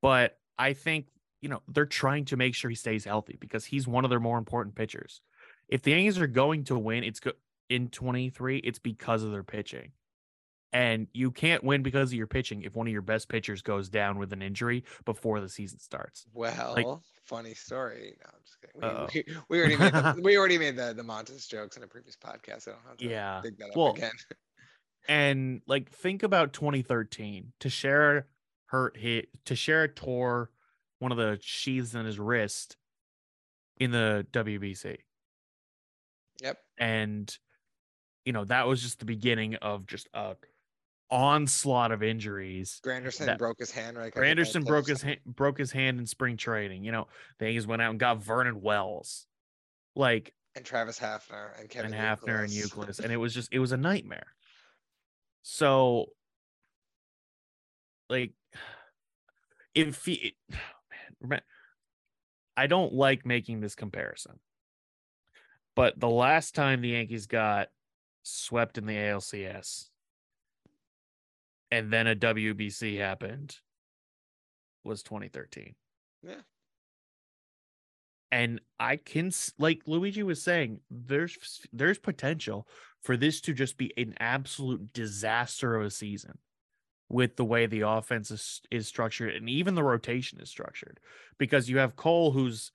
[0.00, 1.08] But I think
[1.42, 4.20] you know they're trying to make sure he stays healthy because he's one of their
[4.20, 5.20] more important pitchers.
[5.68, 7.32] If the Yankees are going to win, it's go-
[7.68, 9.92] in 23, it's because of their pitching.
[10.72, 13.88] And you can't win because of your pitching if one of your best pitchers goes
[13.88, 16.26] down with an injury before the season starts.
[16.84, 18.14] Well, funny story.
[18.22, 19.36] No, I'm just kidding.
[19.48, 21.86] We, we, we already made the, we already made the the Montas jokes in a
[21.86, 22.68] previous podcast.
[22.68, 23.40] I don't have to Yeah.
[23.42, 24.10] dig that up Well, again.
[25.08, 27.52] And like think about 2013.
[27.58, 28.24] Teixeira
[28.66, 30.50] hurt hit Teixeira tore
[30.98, 32.76] one of the sheaths in his wrist
[33.78, 34.98] in the WBC.
[36.42, 36.58] Yep.
[36.78, 37.38] and
[38.26, 40.36] you know that was just the beginning of just a
[41.10, 42.80] onslaught of injuries.
[42.84, 43.96] Granderson that- broke his hand.
[43.96, 44.12] Right.
[44.12, 46.84] Granderson broke his hand, broke his hand in spring training.
[46.84, 49.26] You know, the Yankees went out and got Vernon Wells,
[49.96, 52.62] like and Travis Hafner and Kevin and Hafner and Youkilis.
[52.76, 54.34] Euclid, and it was just it was a nightmare.
[55.42, 56.06] So,
[58.08, 58.32] like,
[59.74, 60.36] if he,
[61.20, 61.40] man,
[62.56, 64.38] I don't like making this comparison,
[65.74, 67.68] but the last time the Yankees got
[68.22, 69.88] swept in the ALCS,
[71.70, 73.56] and then a WBC happened,
[74.84, 75.74] was 2013.
[76.22, 76.34] Yeah.
[78.32, 82.68] And I can like Luigi was saying, there's there's potential
[83.02, 86.38] for this to just be an absolute disaster of a season
[87.08, 91.00] with the way the offense is, is structured and even the rotation is structured
[91.38, 92.70] because you have Cole who's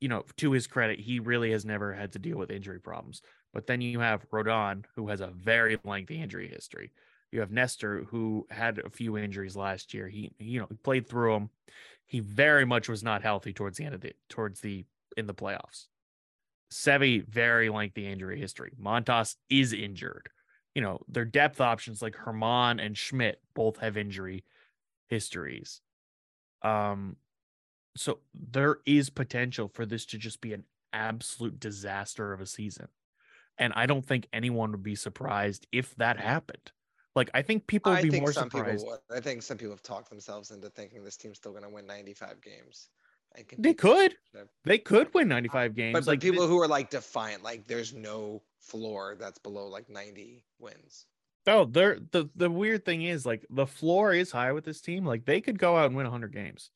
[0.00, 3.22] you know to his credit he really has never had to deal with injury problems
[3.54, 6.90] but then you have Rodon who has a very lengthy injury history
[7.32, 11.32] you have Nestor who had a few injuries last year he you know played through
[11.32, 11.50] them
[12.06, 14.84] he very much was not healthy towards the end of the towards the
[15.16, 15.86] in the playoffs
[16.72, 18.72] Sevi very lengthy injury history.
[18.80, 20.28] Montas is injured.
[20.74, 24.44] You know, their depth options like Germán and Schmidt both have injury
[25.08, 25.80] histories.
[26.62, 27.16] Um,
[27.96, 32.86] so there is potential for this to just be an absolute disaster of a season.
[33.58, 36.70] And I don't think anyone would be surprised if that happened.
[37.16, 38.86] Like, I think people would be more some surprised.
[39.14, 41.86] I think some people have talked themselves into thinking this team's still going to win
[41.86, 42.88] 95 games.
[43.58, 44.16] They could.
[44.64, 45.92] They could win uh, 95 games.
[45.92, 49.88] But, but like people who are like defiant, like there's no floor that's below like
[49.88, 51.06] 90 wins.
[51.46, 55.06] Oh, they're the the weird thing is like the floor is high with this team.
[55.06, 56.70] Like they could go out and win 100 games.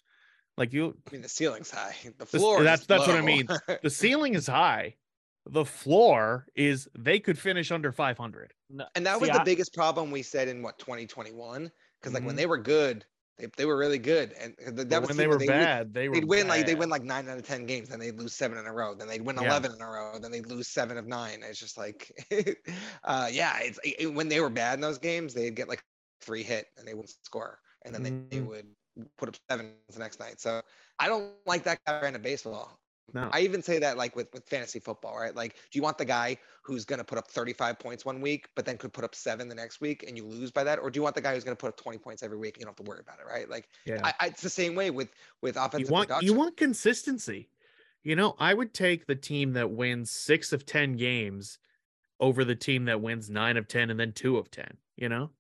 [0.57, 1.95] Like you, I mean, the ceiling's high.
[2.19, 2.59] The floor.
[2.61, 3.49] is that's- that's what I mean.
[3.83, 4.95] the ceiling is high.
[5.47, 8.55] The floor is they could finish under 500.
[8.77, 12.13] No, and that see, was the I- biggest problem we said in what 2021 because
[12.13, 12.39] like when Mhm.
[12.39, 13.05] they were good,
[13.39, 15.47] they, they were really good, and uh, that But was when the they were would-
[15.49, 16.79] bad, they They'd win like they bad.
[16.81, 18.95] win like nine out of ten games, then they'd lose seven in a row.
[18.95, 19.47] Then they'd win Yeah.
[19.49, 20.19] eleven in a row.
[20.21, 21.43] Then they'd lose seven of nine.
[21.43, 22.13] It's just like,
[23.05, 25.83] uh, yeah, it's it, when they were bad in those games, they'd get like
[26.21, 28.47] three hit and they wouldn't score, and then they, they Mhm.
[28.49, 28.67] would
[29.19, 30.41] put up seven the next night.
[30.41, 30.63] So
[31.01, 32.79] I don't like that kind of brand of baseball.
[33.13, 33.29] No.
[33.33, 35.35] I even say that like with with fantasy football, right?
[35.35, 38.49] Like, do you want the guy who's going to put up 35 points one week,
[38.57, 40.91] but then could put up seven the next week, and you lose by that, or
[40.91, 42.63] do you want the guy who's going to put up 20 points every week and
[42.63, 43.49] you don't have to worry about it, right?
[43.49, 44.01] Like, yeah.
[44.03, 45.11] I, I, it's the same way with
[45.43, 46.27] with offensive you want production.
[46.27, 47.49] you want consistency.
[48.03, 51.59] You know, I would take the team that wins 6 of 10 games
[52.21, 55.31] over the team that wins 9 of 10 and then 2 of 10, you know?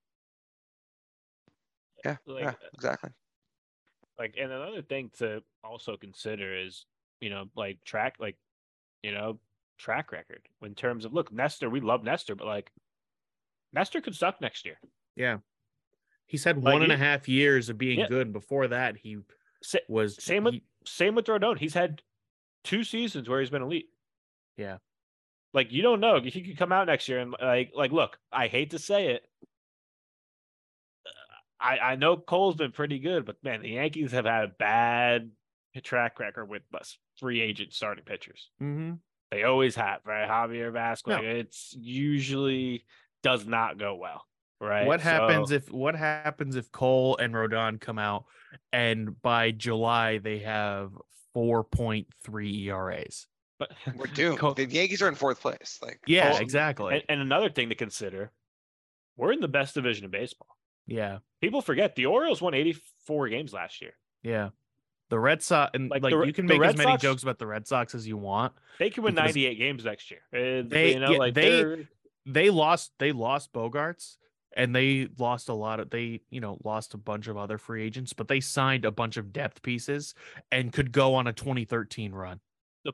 [2.04, 3.10] yeah, like, yeah, uh, exactly.
[4.18, 6.86] like and another thing to also consider is
[7.20, 8.36] you know like track like
[9.02, 9.38] you know
[9.78, 12.70] track record in terms of look nestor we love nestor but like
[13.72, 14.78] nestor could suck next year
[15.16, 15.38] Yeah.
[16.26, 18.08] He's had Like, one and a half years of being Yeah.
[18.08, 18.32] good.
[18.32, 19.18] Before that, he
[19.88, 21.58] was same with he- same with Rodon.
[21.58, 22.00] He's had
[22.64, 23.90] two seasons where he's been elite.
[24.56, 24.78] Yeah.
[25.52, 26.20] Like you don't know.
[26.20, 29.28] He could come out next year and like like look, I hate to say it.
[31.06, 31.10] uh,
[31.60, 35.30] I I know Cole's been pretty good, but man, the Yankees have had a bad
[35.80, 38.50] track record with us free agent starting pitchers.
[38.60, 38.98] Mhm.
[39.30, 40.28] They always have, right?
[40.28, 41.16] Javier Vasquez.
[41.20, 41.22] No.
[41.28, 42.84] It's usually
[43.22, 44.24] does not go well.
[44.60, 44.86] right?
[44.86, 48.24] What happens So- if what happens if Cole and Rodon come out
[48.72, 50.92] and by July they have
[51.34, 53.26] 4.3 ERAs?
[53.58, 54.38] but, We're doomed.
[54.38, 55.78] Co- the Yankees are in fourth place.
[55.82, 56.94] Like Yeah, Cole- exactly.
[56.94, 58.32] and, and another thing to consider,
[59.16, 60.48] we're in the best division of baseball.
[60.86, 61.18] yeah.
[61.40, 63.92] People forget the Orioles won 84 games last year.
[64.22, 64.50] Yeah.
[65.14, 67.38] The Red Sox and Like, like, the you can make as many Sox- jokes about
[67.38, 68.52] the Red Sox as you want.
[68.80, 70.18] They can win 98 games next year.
[70.32, 71.88] Uh, they- you know, yeah, like they- they're-
[72.26, 74.16] They lost they lost Bogaerts
[74.56, 77.84] and they lost a lot of they, you know, lost a bunch of other free
[77.84, 80.14] agents, but they signed a bunch of depth pieces
[80.50, 82.40] and could go on a 2013 run.
[82.84, 82.92] The,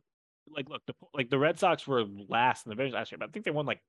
[0.54, 3.30] like look, the, like the Red Sox were last in the division last year, but
[3.30, 3.80] I think they won like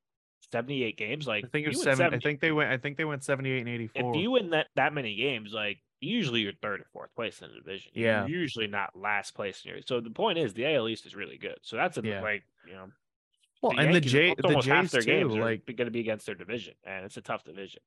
[0.54, 1.28] 78 games.
[1.28, 2.14] Like I think it was seven.
[2.14, 2.72] I think they went.
[2.72, 4.16] I think they went seventy eight and eighty four.
[4.16, 7.48] if you win that that many games, like usually you're third or fourth place in
[7.50, 7.92] the division.
[7.94, 8.26] You're Yeah.
[8.26, 9.82] usually not last place in your.
[9.86, 11.58] So the point is, the AL East is really good.
[11.62, 12.22] So that's a, Yeah.
[12.22, 12.92] like you know,
[13.62, 15.06] well, and Yankees, the J, almost- the almost half Jays their too.
[15.08, 17.82] games are like, going to be against their division, and it's a tough division.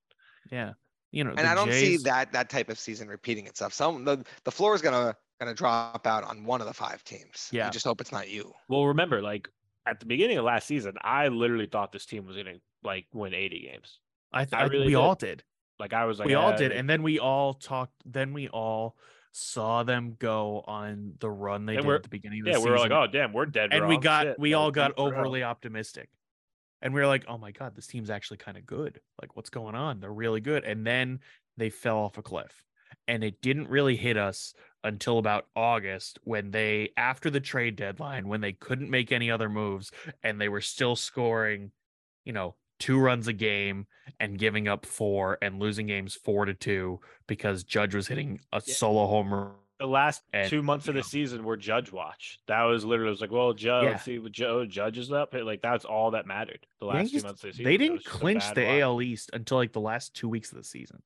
[0.50, 0.74] yeah,
[1.11, 3.72] you know, and I don't see that that type of season repeating itself.
[3.72, 7.48] Some the, the floor is gonna gonna drop out on one of the five teams.
[7.53, 7.66] Yeah.
[7.66, 8.53] You just hope it's not you.
[8.68, 9.48] Well, remember, like
[9.87, 13.07] at the beginning of last season, I literally thought this team was going to like
[13.12, 13.98] win 80 games.
[14.33, 14.96] I, th- I I really we did.
[14.96, 15.42] all did.
[15.85, 17.92] Like I was like, we all "Ah, did, and then we all talked.
[18.07, 18.97] Then we all
[19.33, 22.70] saw them go on the run they did at the beginning of the yeah, season.
[22.70, 23.70] we were like, oh damn, we're dead.
[23.70, 23.90] and wrong.
[23.90, 26.09] we got Shit, we all got overly optimistic
[26.81, 29.51] and we were like oh my god this team's actually kind of good like what's
[29.51, 31.18] going on they're really good and then
[31.57, 32.64] they fell off a cliff
[33.09, 38.29] and it didn't really hit us until about august when they after the trade deadline
[38.29, 39.90] when they couldn't make any other moves
[40.23, 41.73] and they were still scoring
[42.25, 43.87] you know two runs a game
[44.20, 48.62] and giving up four and losing games four to two because judge was hitting a
[48.64, 48.74] Yeah.
[48.74, 51.04] solo homer the last and, two months of the know.
[51.04, 52.38] season were judge watch.
[52.46, 53.96] That was literally it was like, well, Joe, Yeah.
[53.98, 55.34] see what Joe judges up.
[55.34, 56.64] Like that's all that mattered.
[56.80, 58.64] The last Yankees- two months of the season, they didn't was just a clinch the
[58.64, 58.80] watch.
[58.80, 61.02] AL East until like the last two weeks of the season.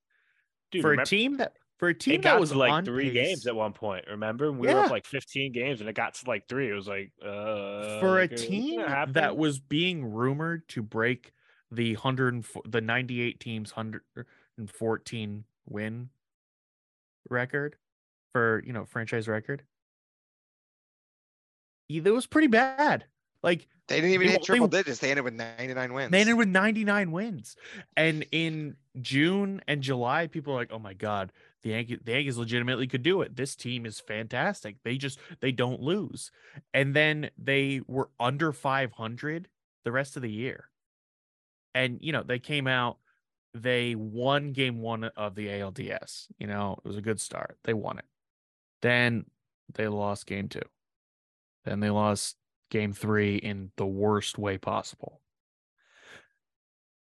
[0.71, 3.47] Dude, for remember- a team that for a team that was like three pace, games
[3.47, 4.05] at one point.
[4.09, 6.69] Remember, we were up like 15 games, and it got to like three.
[6.69, 11.33] It was like, uh, for a is team that was being rumored to break
[11.71, 14.03] the hundred and the ninety eight teams hundred
[14.57, 16.11] and fourteen win
[17.31, 17.77] record
[18.33, 19.63] for you know franchise record.
[21.89, 23.07] It was pretty bad.
[23.43, 24.99] Like They didn't even They hit wa- they triple digits.
[24.99, 26.11] They ended with 99 wins.
[26.11, 27.57] They ended with 99 wins.
[27.97, 32.37] And in June and July, people are like, oh my God, the Yankees, the Yankees
[32.37, 33.37] legitimately could do it.
[33.37, 34.77] This team is fantastic.
[34.83, 36.31] They just they don't lose.
[36.75, 39.49] And then they were under 500
[39.85, 40.69] the rest of the year.
[41.79, 42.99] And you know, they came out,
[43.55, 46.27] they won game one of the ALDS.
[46.37, 47.57] You know, it was a good start.
[47.63, 48.05] They won it.
[48.83, 49.27] Then
[49.75, 50.63] they lost game two.
[51.65, 52.37] Then they lost
[52.71, 55.21] game three in the worst way possible.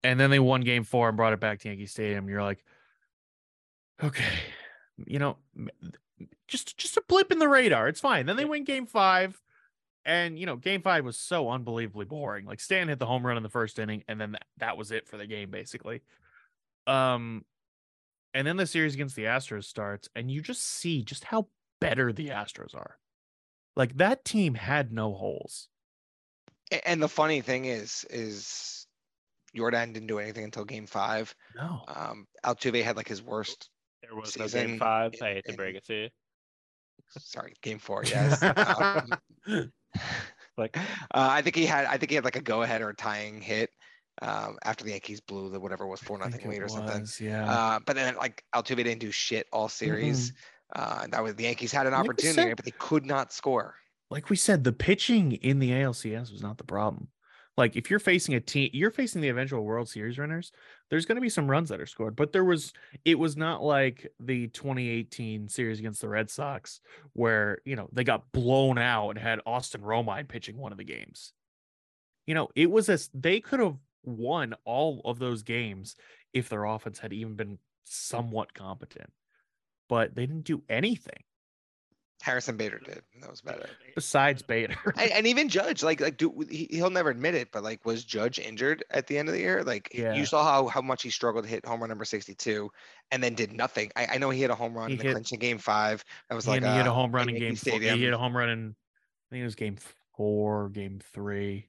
[0.05, 2.29] And then they won game four and brought it back to Yankee Stadium.
[2.29, 2.65] You're like,
[4.03, 4.39] okay,
[5.07, 5.39] you know,
[6.47, 7.89] just just a blip in the radar.
[7.89, 8.27] It's fine.
[8.27, 9.41] Then they win game five.
[10.05, 12.45] And you know, game five was so unbelievably boring.
[12.45, 14.91] Like Stan hit the home run in the first inning, and then that, that was
[14.91, 16.03] it for the game, basically.
[16.87, 17.45] Um,
[18.35, 21.47] and then the series against the Astros starts, and you just see just how
[21.81, 22.99] better the Astros are.
[23.77, 25.69] Like that team had no holes.
[26.85, 28.87] And the funny thing is, is
[29.57, 31.35] Yordan didn't do anything until game five.
[31.55, 31.83] No.
[31.87, 33.69] Um, Altuve had like his worst,
[34.03, 35.15] there was no game five.
[35.23, 36.09] I hate to break it to you.
[37.19, 38.43] sorry, game four, yes.
[38.43, 39.71] Um,
[40.59, 40.83] Like, uh,
[41.15, 43.41] I think he had, I think he had like a go ahead or a tying
[43.41, 43.71] hit
[44.21, 47.07] um, after the Yankees blew the whatever was four nothing lead or something.
[47.19, 47.51] Yeah.
[47.51, 50.35] Uh, but then like Altuve didn't do shit all series.
[50.77, 53.33] Uh, and that was the Yankees had an Like opportunity, said- but they could not
[53.33, 53.77] score.
[54.11, 57.09] like we said, the pitching in the ALCS was not the problem.
[57.57, 60.53] Like if you're facing a team, you're facing the eventual World Series runners.
[60.89, 62.73] There's going to be some runs that are scored, but there was.
[63.05, 66.81] It was not like the 2018 series against the Red Sox,
[67.13, 70.85] where you know they got blown out and had Austin Romine pitching one of the
[70.85, 71.33] games.
[72.27, 75.97] You know, it was as they could have won all of those games
[76.33, 79.11] if their offense had even been somewhat competent,
[79.89, 81.23] but they didn't do anything
[82.23, 83.03] Harrison Bader did.
[83.15, 83.69] and That was better.
[83.97, 84.77] besides Bader.
[84.99, 88.05] and, and even Judge, like, like, do he, he'll never admit it, but like, was
[88.05, 89.65] Judge injured at the end of the year?
[89.65, 90.15] Like, Yeah.
[90.15, 92.71] you saw how how much he struggled to hit home run number sixty-two,
[93.11, 93.91] and then did nothing.
[93.97, 96.05] I, I know he hit a home run He in the hit- clinching game five.
[96.29, 97.81] That was like he hit a home run in game four.
[97.81, 99.77] He hit a home run in I think it was game
[100.17, 101.67] four, game three.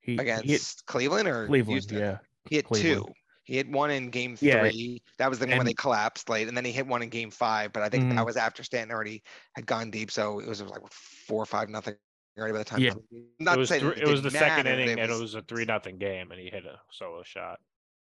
[0.00, 1.98] He he hit against Cleveland or Cleveland, Houston?
[1.98, 2.18] yeah.
[2.48, 3.06] He hit Cleveland.
[3.06, 3.12] two.
[3.44, 5.02] He hit one in game Yeah, three.
[5.18, 7.30] That was the one when they collapsed late, and then he hit one in game
[7.30, 7.72] five.
[7.72, 8.16] But I think Mhm.
[8.16, 9.22] that was after Stanton already
[9.54, 11.96] had gone deep, so it was like four or five nothing
[12.38, 12.80] already by the time.
[12.80, 12.94] Yeah.
[13.38, 15.20] Not it was, to say that three, it was the second inning, but and it
[15.20, 17.60] was a three nothing game, and he hit a solo shot.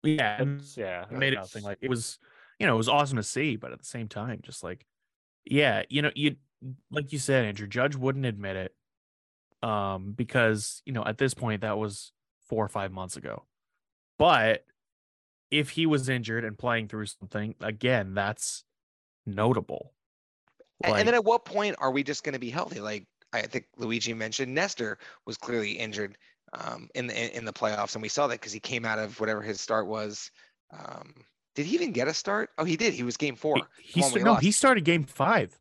[0.04, 1.64] Yeah, yeah, it made it nothing.
[1.64, 2.20] Like it was,
[2.60, 4.86] you know, it was awesome to see, but at the same time, just like,
[5.46, 6.38] yeah, you know, you
[6.92, 8.76] like you said, Andrew Judge wouldn't admit it,
[9.68, 12.14] um, because you know at this point that was
[12.48, 13.46] four or five months ago.
[14.18, 14.66] But
[15.52, 18.64] if he was injured and playing through something again, that's
[19.26, 19.94] notable.
[20.84, 22.80] A- And, then at what point are we just going to be healthy?
[22.80, 26.18] Like I think Luigi mentioned, Nestor was clearly injured
[26.54, 29.20] um, in the in the playoffs, and we saw that because he came out of
[29.20, 30.32] whatever his start was.
[30.72, 31.14] Um,
[31.56, 32.50] did he even get a start?
[32.58, 32.94] Oh, he did.
[32.94, 34.44] He was game four he, he we no, lost.
[34.44, 35.58] he started game five.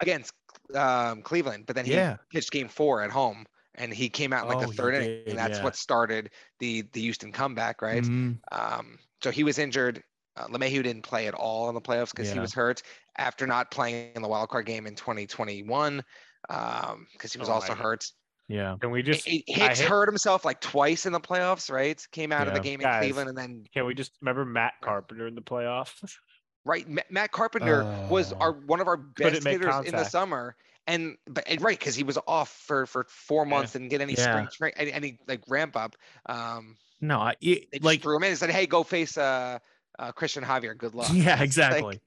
[0.00, 0.32] against
[0.74, 2.16] um, Cleveland, but then he Yeah.
[2.30, 3.46] pitched game four at home,
[3.76, 5.64] and he came out in like Oh, the third inning, and that's yeah.
[5.64, 8.02] what started the the Houston comeback, right?
[8.02, 8.38] Mhm.
[8.52, 10.02] Um, so he was injured.
[10.36, 12.82] Uh, LeMahieu didn't play at all in the playoffs because he was hurt
[13.18, 16.02] after not playing in the wild card game in 2021
[16.50, 17.78] um, because he was Oh also God.
[17.82, 18.06] hurt.
[18.48, 18.76] Yeah.
[18.80, 22.04] Can we just H- I Hicks hit- hurt himself like twice in the playoffs, right?
[22.12, 24.74] Came out of the game in Guys, Cleveland and then can we just remember Matt
[24.82, 26.16] Carpenter in the playoffs?
[26.64, 26.86] right.
[27.10, 28.38] Matt Carpenter was Oh.
[28.40, 30.56] our one of our best make hitters in the summer,
[30.86, 34.14] and but and right because he was off for for four months, didn't get any
[34.14, 34.24] Yeah.
[34.28, 35.96] spring train any, any like ramp up.
[36.26, 39.16] Um, No, I it, they just like threw him in and said, "Hey, go face
[39.18, 39.58] uh,
[39.98, 40.76] uh Cristian Javier.
[40.76, 42.00] Good luck." yeah, It's like, exactly.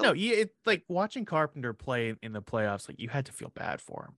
[0.00, 2.88] no, you it, like watching Carpenter play in the playoffs.
[2.88, 4.14] Like you had to feel bad for him.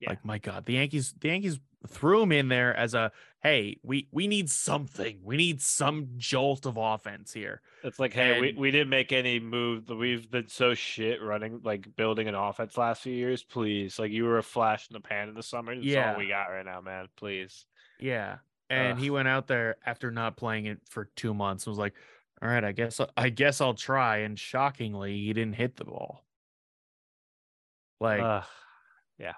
[0.00, 0.10] Yeah.
[0.10, 4.08] Like my God, the Yankees, the Yankees threw him in there as a hey, we
[4.10, 5.20] we need something.
[5.22, 7.62] We need some jolt of offense here.
[7.84, 9.88] It's like, hey, we, And- we didn't make any move.
[9.88, 13.42] We've been so shit running, like building an offense last few years.
[13.42, 15.74] Please, like you were a flash in the pan in the summer.
[15.74, 16.12] That's Yeah.
[16.12, 17.06] all we got right now, man.
[17.16, 17.64] Please.
[17.98, 18.38] Yeah,
[18.68, 21.64] and he went out there after not playing it for two months.
[21.66, 21.94] and Was like,
[22.42, 24.18] all right, I guess I guess I'll try.
[24.18, 26.22] And shockingly, he didn't hit the ball.
[28.00, 28.44] Like Ugh.
[29.18, 29.32] yeah,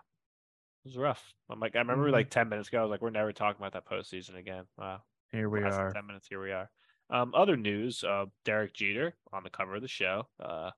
[0.89, 1.33] was rough.
[1.51, 2.13] I'm like, I remember Mhm.
[2.13, 4.65] like ten minutes ago, I was like, we're never talking about that postseason again.
[4.77, 5.03] Wow.
[5.31, 5.93] here we than are.
[5.93, 6.71] Ten minutes, here we are.
[7.11, 10.29] Um, other news: uh, Derek Jeter on the cover of the show.
[10.41, 10.71] Uh,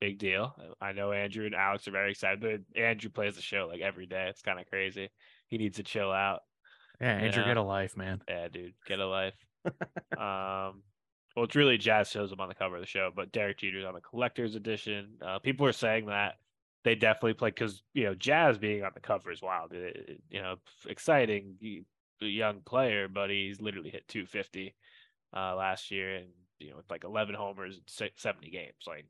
[0.00, 0.54] big deal.
[0.80, 4.06] I know Andrew and Alex are very excited, but Andrew plays the show like every
[4.06, 4.28] day.
[4.28, 5.10] It's kind of crazy.
[5.48, 6.40] He needs to chill out.
[7.00, 7.48] Yeah, Andrew, Yeah.
[7.48, 8.22] get a life, man.
[8.28, 9.34] Yeah, dude, get a life.
[10.18, 10.82] um,
[11.36, 13.84] well, it's really Jazz shows him on the cover of the show, but Derek Jeter's
[13.84, 15.18] on the collector's edition.
[15.22, 16.34] Uh, people are saying that
[16.84, 19.72] they definitely play because you know Jazz being on the cover is wild.
[19.72, 20.56] It- it- you know,
[20.86, 21.56] exciting
[22.20, 24.74] young player, but he's literally hit 250
[25.34, 28.84] uh, last year, and you know, with like 11 homers in 70 games.
[28.86, 29.06] Like,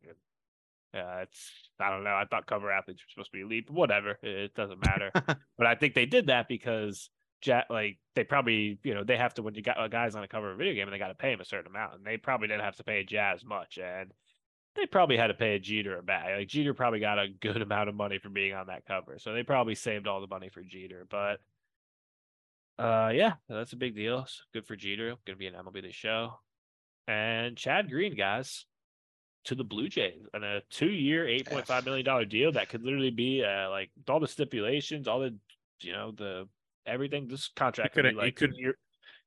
[0.94, 2.10] uh, it's I don't know.
[2.14, 4.18] I thought cover athletes were supposed to be elite, but whatever.
[4.22, 5.10] It, doesn't matter.
[5.58, 7.10] But I think they did that because
[7.44, 10.22] ja- like they probably you know they have to when you got a guy's on
[10.22, 11.94] a cover of a video game and they got to pay him a certain amount
[11.96, 14.12] and they probably didn't have to pay Jazz much and
[14.76, 17.60] they probably had to pay a Jeter a bag like Jeter probably got a good
[17.62, 20.48] amount of money for being on that cover so they probably saved all the money
[20.48, 21.40] for Jeter but
[22.78, 25.92] uh yeah that's a big deal It's good for Jeter gonna be an MLB the
[25.92, 26.38] show
[27.08, 28.66] and Chad Green guys
[29.44, 32.82] to the Blue Jays on a two-year, eight point five million dollar deal that could
[32.82, 35.34] literally be uh, like all the stipulations, all the
[35.80, 36.46] you know the
[36.84, 37.28] everything.
[37.28, 38.74] This contract could could- be like could- two year,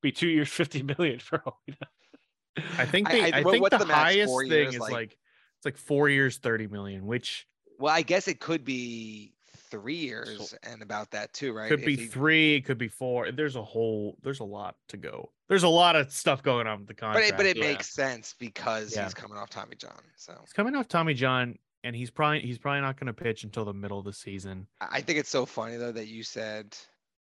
[0.01, 2.63] be two years, fifty million for all we know.
[2.77, 4.79] I think I- the, I- I, what- think what's the, the highest thing years, is
[4.79, 5.17] like- like
[5.61, 7.47] it's like four years, thirty million, which
[7.77, 9.33] Well, I guess it could be
[9.69, 11.69] three years and about that too, right?
[11.69, 13.31] could If be he- three, it could be four.
[13.31, 15.31] There's a whole, there's a lot to go.
[15.49, 17.27] There's a lot of stuff going on with the But contract.
[17.29, 17.63] it, but it yeah.
[17.65, 19.03] makes sense because Yeah.
[19.03, 20.01] he's coming off Tommy John.
[20.15, 23.43] So He's coming off Tommy John, and he's probably he's probably not going to pitch
[23.43, 24.65] until the middle of the season.
[24.81, 26.75] I I think it's so funny though that you said,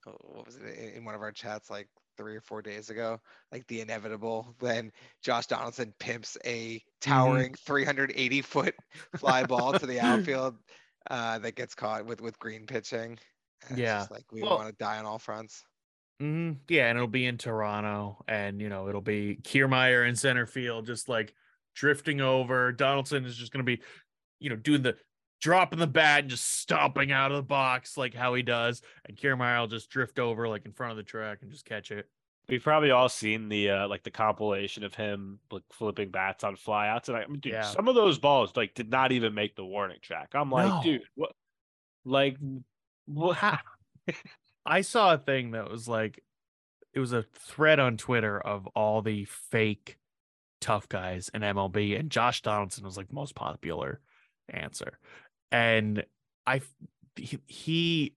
[0.08, 1.88] oh, what was it in- in one of our chats like
[2.18, 3.20] three or four days ago,
[3.52, 4.92] like the inevitable when
[5.22, 8.76] Josh Donaldson pimps a towering 380 foot
[9.18, 10.58] fly ball to the outfield
[11.10, 13.18] uh, that gets caught with with green pitching.
[13.70, 14.00] And Yeah.
[14.00, 15.64] just like we Well- want to die on all fronts.
[16.20, 20.46] hmm Yeah, and it'll be in Toronto, and you know it'll be Kiermaier in center
[20.46, 21.34] field, just like
[21.76, 22.72] drifting over.
[22.72, 23.84] Donaldson is just going to be,
[24.40, 24.98] you know, doing the
[25.46, 29.16] dropping the bat and just stomping out of the box like how he does, and
[29.16, 32.10] Kiermaier will just drift over like in front of the track and just catch it.
[32.50, 36.56] We've probably all seen the uh, like the compilation of him like flipping bats on
[36.56, 37.62] flyouts, and I mean, dude, Yeah.
[37.62, 40.30] some of those balls like did not even make the warning track.
[40.34, 40.82] I'm like, No.
[40.84, 41.32] dude, what?
[42.06, 42.38] Like,
[43.06, 43.38] what?
[44.66, 46.24] I saw a thing that was like,
[46.92, 49.98] it was a thread on Twitter of all the fake
[50.60, 54.02] tough guys in MLB, and Josh Donaldson was like the most popular
[54.50, 55.00] answer.
[55.52, 56.06] And
[56.46, 56.62] I
[57.16, 58.16] he, he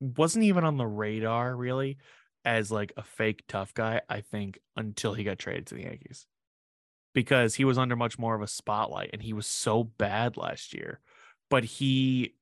[0.00, 1.98] wasn't even on the radar really
[2.44, 6.26] as like a fake tough guy, I think, until he got traded to the Yankees
[7.14, 10.74] because he was under much more of a spotlight and he was so bad last
[10.74, 11.00] year.
[11.48, 12.34] But he,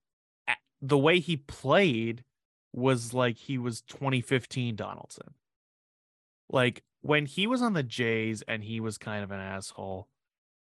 [0.80, 2.24] the way he played
[2.72, 5.34] was like he was 2015 Donaldson.
[6.48, 10.08] Like when he was on the Jays and he was kind of an asshole,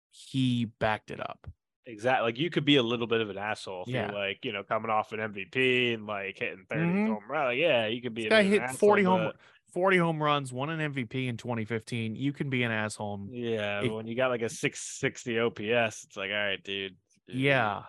[0.09, 1.47] he backed it up.
[1.85, 2.23] Exactly.
[2.25, 4.05] Like you could be a little bit of an asshole if Yeah.
[4.11, 7.07] you're like, you know, coming off an MVP and like hitting 30 Mhm.
[7.07, 7.45] home run.
[7.47, 9.23] Like, yeah, you could be This a guy bit of an hit asshole, 40 home
[9.25, 9.37] but-
[9.73, 12.15] 40 home runs, won an MVP in 2015.
[12.15, 13.27] You can be an asshole.
[13.31, 16.95] Yeah, when you got like a 660 OPS, it's like, all right, dude.
[17.27, 17.83] dude, Yeah.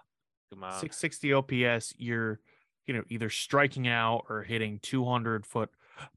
[0.50, 0.72] Come on.
[0.80, 2.40] 660 OPS, you're
[2.86, 5.70] you know either striking out or hitting 200 foot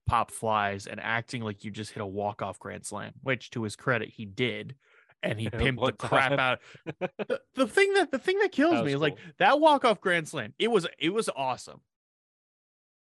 [0.06, 3.64] pop flies and acting like you just hit a walk off grand slam, which to
[3.64, 4.76] his credit he did,
[5.24, 6.40] and he pimped the crap time.
[6.40, 6.60] out.
[7.28, 10.00] The, the thing that the thing that kills That me is like that walk off
[10.02, 10.54] grand slam.
[10.60, 11.82] It was it was awesome,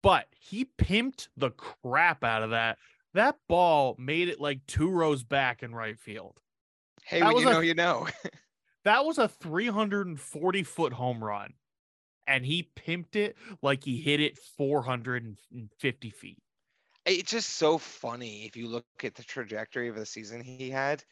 [0.03, 2.79] but he pimped the crap out of that.
[3.15, 6.39] That ball made it like two rows back in right field.
[7.05, 8.07] Hey, That when you a- know, you know.
[8.85, 11.53] That was a 340 foot home run.
[12.27, 16.39] And he pimped it like he hit it 450 feet.
[17.05, 21.03] it's just so funny if you look at the trajectory of the season he had.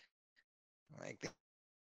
[0.98, 1.28] Like the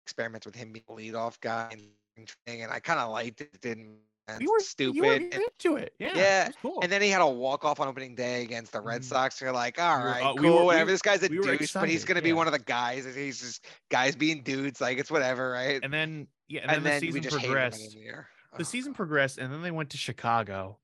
[0.05, 1.69] experiments with him being a leadoff guy
[2.17, 3.59] and thing, and I kind of liked it.
[3.61, 3.97] Didn't
[4.29, 4.95] and You were stupid.
[4.95, 5.93] You were into it.
[5.99, 6.11] Yeah.
[6.15, 6.79] Yeah, it cool.
[6.81, 9.05] and then he had a walk off on opening day against the Red Mm.
[9.05, 9.39] Sox.
[9.39, 10.85] You're like, all right, We were- uh, we cool, were- whatever.
[10.85, 12.35] were- this guy's a we douche, but he's gonna be yeah.
[12.35, 13.05] one of the guys.
[13.15, 14.81] He's just guys being dudes.
[14.81, 15.79] Like it's whatever, right?
[15.81, 17.93] And then yeah, and, And then, the we season just hated him at the progressed.
[17.93, 18.27] the year.
[18.53, 20.79] The Oh, season progressed, and then they went to Chicago,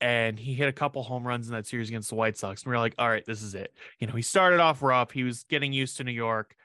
[0.00, 2.62] and he hit a couple home runs in that series against the White Sox.
[2.62, 3.74] And we were like, all right, this is it.
[4.00, 5.10] You know, he started off rough.
[5.12, 6.56] He was getting used to New York.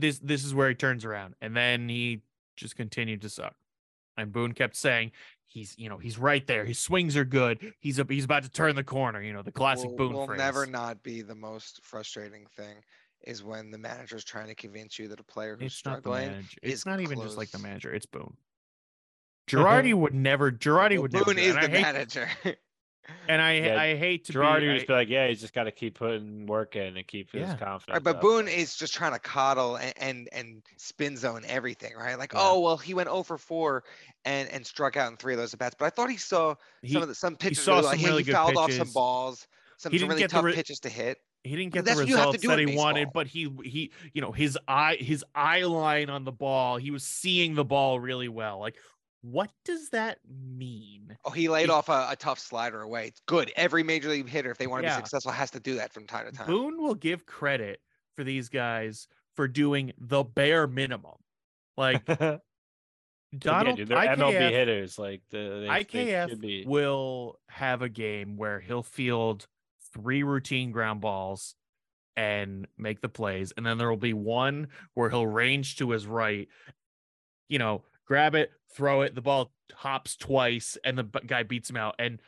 [0.00, 2.22] This this is where he turns around, and then he
[2.56, 3.54] just continued to suck.
[4.16, 5.12] And Boone kept saying
[5.46, 6.64] he's you know he's right there.
[6.64, 7.72] His swings are good.
[7.80, 9.20] He's a, he's about to turn the corner.
[9.22, 10.38] You know the classic will, Boone will phrase.
[10.38, 12.76] never not be the most frustrating thing
[13.24, 16.00] is when the manager is trying to convince you that a player who's It's not
[16.00, 16.28] struggling.
[16.28, 16.58] manager.
[16.62, 17.92] is It's not even just like the manager.
[17.92, 18.36] It's Boone.
[19.48, 20.50] Girardi would never.
[20.52, 21.24] Girardi Well, would never.
[21.26, 22.28] Boone is the I hate, manager.
[23.28, 24.70] and I Yeah, I hate to Girardi be.
[24.70, 27.30] I- just be like, yeah, he's just got to keep putting work in and keep
[27.32, 27.94] his confidence.
[27.94, 31.94] Right, but up, Boone is just trying to coddle and, and and spin zone everything,
[31.96, 32.18] right?
[32.18, 32.40] Like, Yeah.
[32.42, 33.84] oh well, he went 0 for 4
[34.24, 35.76] and and struck out in three of those at bats.
[35.78, 37.58] But I thought he saw he, some of the some pitches.
[37.58, 39.46] He saw really some like, yeah, really he good fouled off some balls,
[39.76, 41.18] some, some really tough re- pitches to hit.
[41.44, 43.26] he didn't get the that's what you have to results that in he wanted, but
[43.26, 46.76] he he you know his eye his eye line on the ball.
[46.76, 48.58] He was seeing the ball really well.
[48.58, 48.76] Like,
[49.30, 51.16] what does that mean?
[51.24, 53.08] Oh, he laid He- off a, a tough slider away.
[53.08, 53.52] It's good.
[53.56, 54.96] Every major league hitter, if they want to Yeah.
[54.96, 56.46] be successful, has to do that from time to time.
[56.46, 57.80] Boone will give credit
[58.16, 61.16] for these guys for doing the bare minimum.
[61.76, 62.38] Like yeah,
[63.38, 64.98] Donald dude, they're MLB hitters.
[64.98, 66.64] Like the they, they IKF should be.
[66.66, 69.46] will have a game where he'll field
[69.92, 71.54] three routine ground balls
[72.16, 73.52] and make the plays.
[73.56, 76.48] And then there will be one where he'll range to his right,
[77.48, 81.76] you know, grab it, throw it, the ball hops twice, and the guy beats him
[81.76, 81.96] out.
[81.98, 82.20] And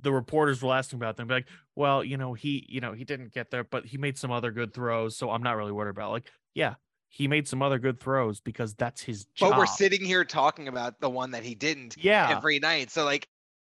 [0.00, 2.92] the reporters will ask him about them, be like, well, you know, he, you know,
[2.92, 5.16] he didn't get there, but he made some other good throws.
[5.16, 6.12] So I'm not really worried about it.
[6.12, 6.74] like, yeah,
[7.08, 9.50] he made some other good throws because that's his job.
[9.50, 12.34] But we're sitting here talking about the one that he didn't yeah.
[12.36, 12.90] every night.
[12.90, 13.28] So like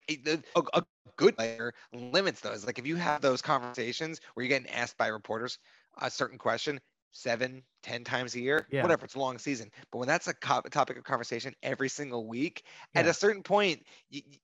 [0.10, 0.40] a,
[0.74, 0.84] a
[1.16, 2.66] good player limits those.
[2.66, 5.60] Like if you have those conversations where you're getting asked by reporters
[6.02, 6.80] a certain question
[7.18, 8.82] seven, ten times a year, Yeah.
[8.84, 9.72] whatever, it's a long season.
[9.90, 12.64] But when that's a co- topic of conversation every single week,
[12.94, 14.38] at a certain point, y- y-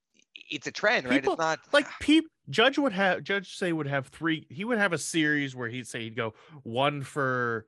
[0.50, 1.22] it's a trend, right?
[1.24, 4.92] It's not like peep judge would have judge say would have three he would have
[4.94, 7.66] a series where he'd say he'd go one for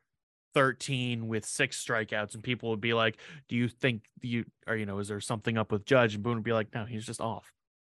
[0.55, 3.17] 13 with six strikeouts and people would be like
[3.49, 6.35] do you think you or you know is there something up with judge and boone
[6.37, 7.53] would be like no he's just off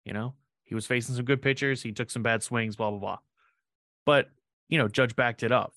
[0.05, 0.35] you know
[0.65, 3.19] he was facing some good pitchers he took some bad swings blah blah blah
[4.05, 4.31] but
[4.69, 5.75] you know judge backed it up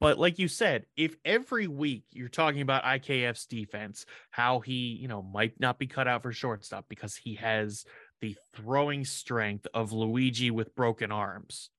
[0.00, 5.08] but like you said if every week you're talking about ikf's defense how he you
[5.08, 7.84] know might not be cut out for shortstop because he has
[8.20, 11.70] the throwing strength of Luigi with broken arms.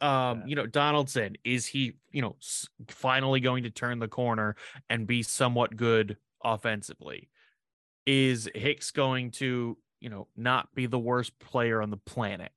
[0.00, 0.46] Um, Yeah.
[0.46, 2.36] you know, Donaldson is he, you know,
[2.88, 4.56] finally going to turn the corner
[4.90, 7.30] and be somewhat good offensively?
[8.04, 12.52] Is Hicks going to, you know, not be the worst player on the planet?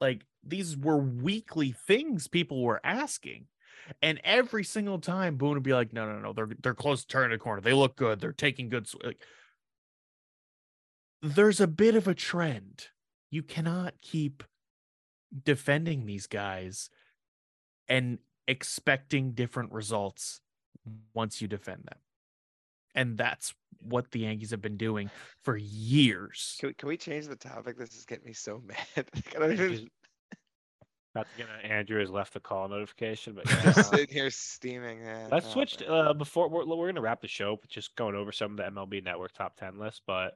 [0.00, 3.46] Like these were weekly things people were asking.
[4.02, 7.08] And every single time Boone would be like, no, no, no, they're they're close to
[7.08, 7.60] turning the corner.
[7.60, 8.20] They look good.
[8.20, 8.86] They're taking good.
[8.86, 9.22] sw-" Like,
[11.22, 12.88] there's a bit of a trend.
[13.30, 14.42] You cannot keep
[15.44, 16.90] defending these guys
[17.88, 20.40] and expecting different results
[21.14, 21.98] once you defend them.
[22.98, 25.08] And that's what the Yankees have been doing
[25.42, 26.56] for years.
[26.58, 27.78] Can we, can we change the topic?
[27.78, 28.78] This is getting me so mad.
[29.36, 29.84] I don't even Just-
[31.14, 35.00] to get an Andrew has left the call notification, but just sitting here steaming.
[35.00, 35.90] Yeah, Let's no, switch man.
[35.90, 38.62] uh, before we're, we're gonna wrap the show, with just going over some of the
[38.64, 40.02] MLB Network top ten list.
[40.06, 40.34] But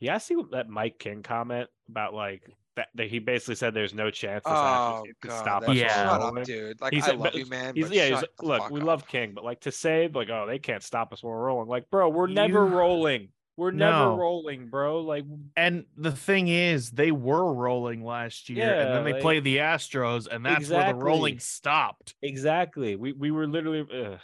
[0.00, 2.42] yeah, I see that Mike King comment about like
[2.76, 5.70] that, that he basically said there's no chance this Oh Astros can god, stop that's
[5.72, 5.88] us Yeah.
[5.88, 6.38] from shut rolling.
[6.38, 6.80] up, dude.
[6.80, 7.74] Like He I said- love you, man.
[7.74, 8.86] He's but yeah, he's shut like, the look, fuck we up.
[8.86, 11.68] love King, but like to say like, oh, they can't stop us when we're rolling.
[11.68, 13.28] Like, bro, we're never You- rolling.
[13.58, 14.16] We're never No.
[14.16, 15.00] rolling, bro.
[15.02, 19.44] Like, And the thing is, they were rolling last year, and then they like- played
[19.44, 22.14] the Astros, and that's where the rolling stopped.
[22.22, 22.96] exactly.
[22.96, 24.18] We we were literally, ugh.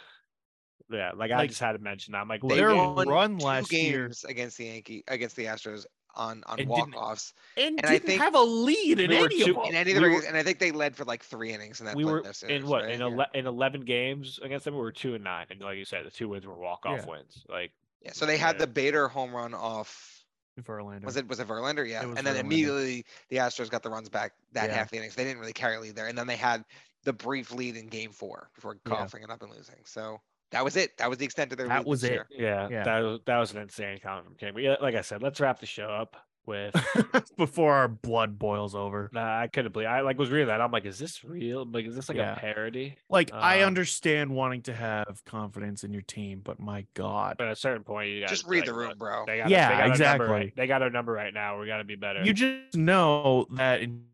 [0.89, 1.11] yeah.
[1.15, 2.21] Like, I just had to mention that.
[2.21, 5.35] I'm like, They look, Their won run two last year- games against the Yankee against
[5.35, 5.85] the Astros
[6.15, 9.17] on on And walk offs, And, And I didn't think have a lead in we
[9.17, 9.65] any two- of them.
[9.65, 11.79] In any of the we were- and I think they led for like three innings
[11.79, 12.91] in that we were their in what right?
[12.95, 14.73] in ele- in 11 games against them.
[14.75, 16.99] We were two and nine, and like you said, the two wins were walk off
[17.01, 17.05] Yeah.
[17.09, 17.45] wins.
[17.47, 18.59] Like, Yeah, so they had Yeah.
[18.59, 20.15] the Bader home run off.
[20.59, 21.05] Verlander.
[21.05, 21.87] Was it was it Verlander?
[21.87, 22.39] Yeah, was and then Verlander.
[22.39, 24.75] immediately the Astros got the runs back that Yeah.
[24.75, 25.15] half the innings.
[25.15, 26.65] They didn't really carry lead there, and then they had
[27.03, 28.95] the brief lead in Game Four before Yeah.
[28.95, 29.85] coughing it up and losing.
[29.85, 30.19] So
[30.51, 30.97] that was it.
[30.97, 32.21] That was the extent of their That was it.
[32.31, 32.83] yeah, Yeah.
[32.83, 34.53] that was that was an insane comment from King.
[34.53, 36.73] But yeah, like I said, let's wrap the show up with.
[37.37, 39.09] Before our blood boils over.
[39.13, 39.87] Nah, I couldn't believe.
[39.87, 40.61] I like was reading that.
[40.61, 41.65] I'm like, is this real?
[41.69, 42.33] Like, is this like Yeah.
[42.35, 42.95] a parody?
[43.09, 47.35] Like, I Um, understand wanting to have confidence in your team, but my God.
[47.37, 49.25] But at a certain point, you gotta Just read like, the room, bro.
[49.27, 50.27] They got Yeah, they got exactly.
[50.27, 50.55] right.
[50.55, 51.59] They got our number right now.
[51.59, 52.23] We got to be better.
[52.23, 54.05] You just know that in,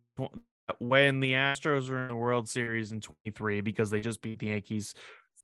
[0.79, 4.47] when the Astros are in the World Series in 23, because they just beat the
[4.47, 4.93] Yankees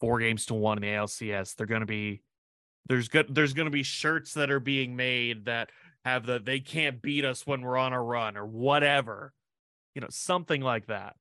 [0.01, 2.23] four games to one in the ALCS, they're going to be
[2.87, 5.69] there's good there's going to be shirts that are being made that
[6.03, 9.33] have the they can't beat us when we're on a run or whatever,
[9.95, 11.15] you know, something like that.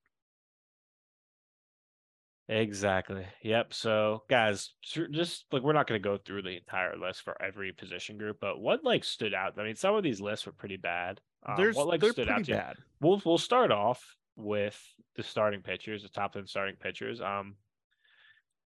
[2.48, 3.24] Exactly.
[3.42, 3.72] Yep.
[3.72, 7.70] So, guys, just like we're not going to go through the entire list for every
[7.70, 9.56] position group, but what like stood out?
[9.56, 11.20] I mean, some of these lists were pretty bad.
[11.46, 12.56] Um, There's what like stood out to you?
[12.56, 12.76] bad.
[13.00, 14.76] We'll we'll start off with
[15.14, 17.20] the starting pitchers, the top ten starting pitchers.
[17.20, 17.54] Um,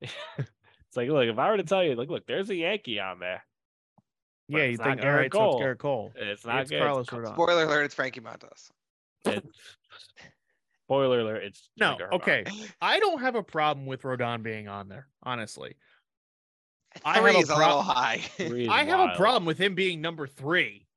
[0.01, 3.19] it's like, look, if I were to tell you, like, look, there's a Yankee on
[3.19, 3.43] there.
[4.49, 5.53] But Yeah, you think all Gerrit right, so Cole.
[5.53, 6.13] it's Gerrit Cole.
[6.15, 6.81] It's not It's good.
[6.81, 7.33] Carlos It's- Rodon.
[7.33, 8.71] Spoiler alert: It's Frankie Montas.
[9.25, 9.41] it's-
[10.87, 11.43] Spoiler alert!
[11.43, 12.43] It's No, okay.
[12.81, 15.75] I don't have a problem with Rodon being on there, honestly.
[17.05, 18.19] I have Three a is a little high.
[18.39, 20.87] I have a problem with him being number three.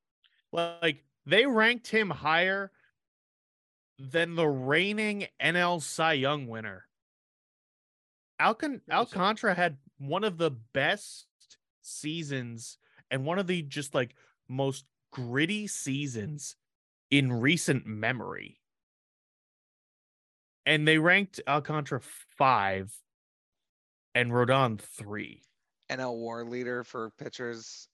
[0.50, 2.72] Like they ranked him higher
[4.00, 6.86] than the reigning NL Cy Young winner.
[8.39, 11.26] Alcon Alcantara had one of the best
[11.82, 12.78] seasons
[13.11, 14.14] and one of the just like
[14.49, 16.57] most gritty seasons
[17.11, 18.61] in recent memory.
[20.66, 22.01] And they ranked Alcantara
[22.39, 22.93] five
[24.14, 25.43] and Rodon three.
[25.91, 27.89] NL WAR leader for pitchers.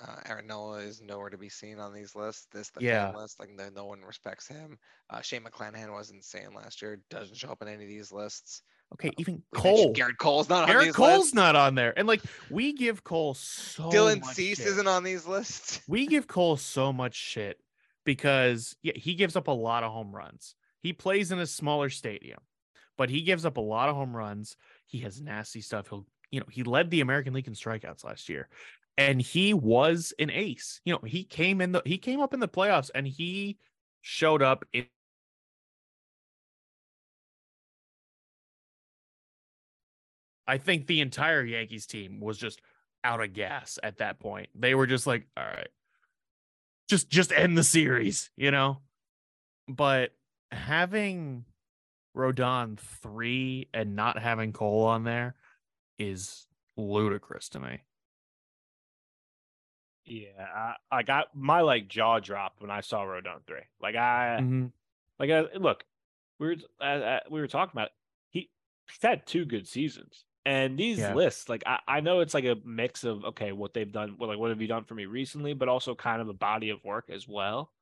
[0.00, 2.46] Uh, Aaron Nola is nowhere to be seen on these lists.
[2.50, 3.12] This the Yeah.
[3.12, 4.78] fan list, like no, no one respects him.
[5.10, 7.00] Uh, Shane McClanahan was insane last year.
[7.10, 8.62] Doesn't show up in any of these lists.
[8.94, 9.92] Okay, even Cole.
[9.92, 11.34] Gerrit Cole's not on Gerrit these Cole's lists.
[11.34, 11.92] not on there.
[11.98, 14.68] And like we give Cole so Dylan Cease shit.
[14.68, 15.80] isn't on these lists.
[15.88, 17.58] We give Cole so much shit
[18.04, 20.54] because yeah, he gives up a lot of home runs.
[20.80, 22.38] He plays in a smaller stadium,
[22.96, 24.56] but he gives up a lot of home runs.
[24.86, 25.88] He has nasty stuff.
[25.88, 28.48] He'll, you know, he led the American League in strikeouts last year.
[28.96, 30.80] And he was an ace.
[30.84, 33.58] You know, he came in the he came up in the playoffs and he
[34.02, 34.86] showed up in
[40.46, 42.60] I think the entire Yankees team was just
[43.02, 44.48] out of gas at that point.
[44.54, 45.68] They were just like, all right,
[46.88, 48.78] just just end the series, you know?
[49.68, 50.12] But
[50.52, 51.44] having
[52.16, 55.34] Rodon three and not having Cole on there
[55.98, 57.80] is ludicrous to me.
[60.06, 63.62] Yeah, I, I got my like jaw dropped when I saw Rodon three.
[63.80, 64.70] Like I, Mhm.
[65.18, 65.84] like I, look,
[66.38, 67.90] we were uh, uh, we were talking about
[68.28, 68.50] he
[68.86, 71.14] he's had two good seasons, and these Yeah.
[71.14, 74.28] lists, like I, I know it's like a mix of okay, what they've done, well,
[74.28, 76.82] like what have you done for me recently, but also kind of a body of
[76.84, 77.72] work as well.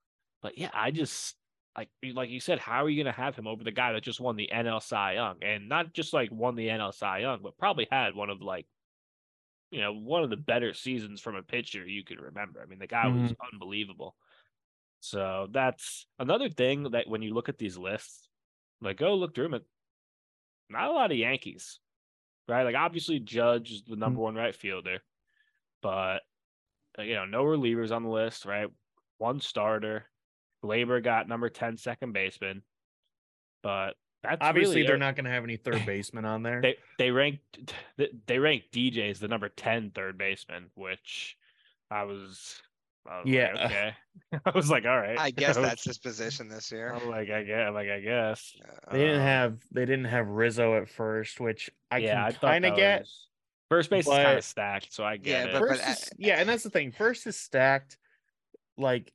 [0.42, 1.36] But yeah, I just
[1.76, 4.20] like like you said, how are you gonna have him over the guy that just
[4.20, 7.58] won the NL Cy Young and not just like won the NL Cy Young, but
[7.58, 8.66] probably had one of like
[9.72, 12.60] you know, one of the better seasons from a pitcher you could remember.
[12.62, 13.54] I mean, the guy was mm-hmm.
[13.54, 14.14] unbelievable.
[15.00, 18.28] So that's another thing that when you look at these lists,
[18.82, 19.62] like go look through them,
[20.68, 21.80] not a lot of Yankees,
[22.48, 22.64] right?
[22.64, 24.98] Like obviously Judge is the number one right fielder,
[25.82, 26.20] but
[26.98, 28.68] uh, you know, no relievers on the list, right?
[29.18, 30.06] One starter.
[30.64, 32.62] Gleyber got number 10 second baseman,
[33.62, 35.00] but that's Obviously, really they're it.
[35.00, 36.60] not going to have any third baseman on there.
[36.60, 37.74] They they ranked
[38.26, 41.36] they ranked DJ as the number 10 third baseman, which
[41.90, 42.62] I was,
[43.06, 43.52] I was like, Yeah.
[43.66, 43.94] okay.
[44.46, 45.18] I was like, all right.
[45.18, 45.66] I guess Okay.
[45.66, 46.92] that's his position this year.
[46.94, 48.52] I'm like I guess like I guess.
[48.90, 52.40] They didn't Um, have they didn't have Rizzo at first, which I yeah, I can
[52.40, 53.00] kind of get.
[53.00, 53.28] was-
[53.68, 55.52] first base is kind of stacked, so I get Yeah, it.
[55.60, 56.92] but- First uh, is, yeah, and that's the thing.
[56.92, 57.96] First is stacked.
[58.78, 59.12] Like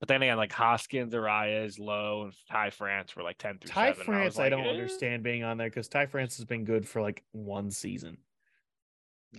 [0.00, 3.88] But then again, like Hoskins, Arraez, Lowe, and Ty France were like ten through Ty
[3.92, 4.00] seven.
[4.00, 4.70] and France, I, like, don't eh.
[4.70, 8.18] understand being on there because Ty France has been good for like one season.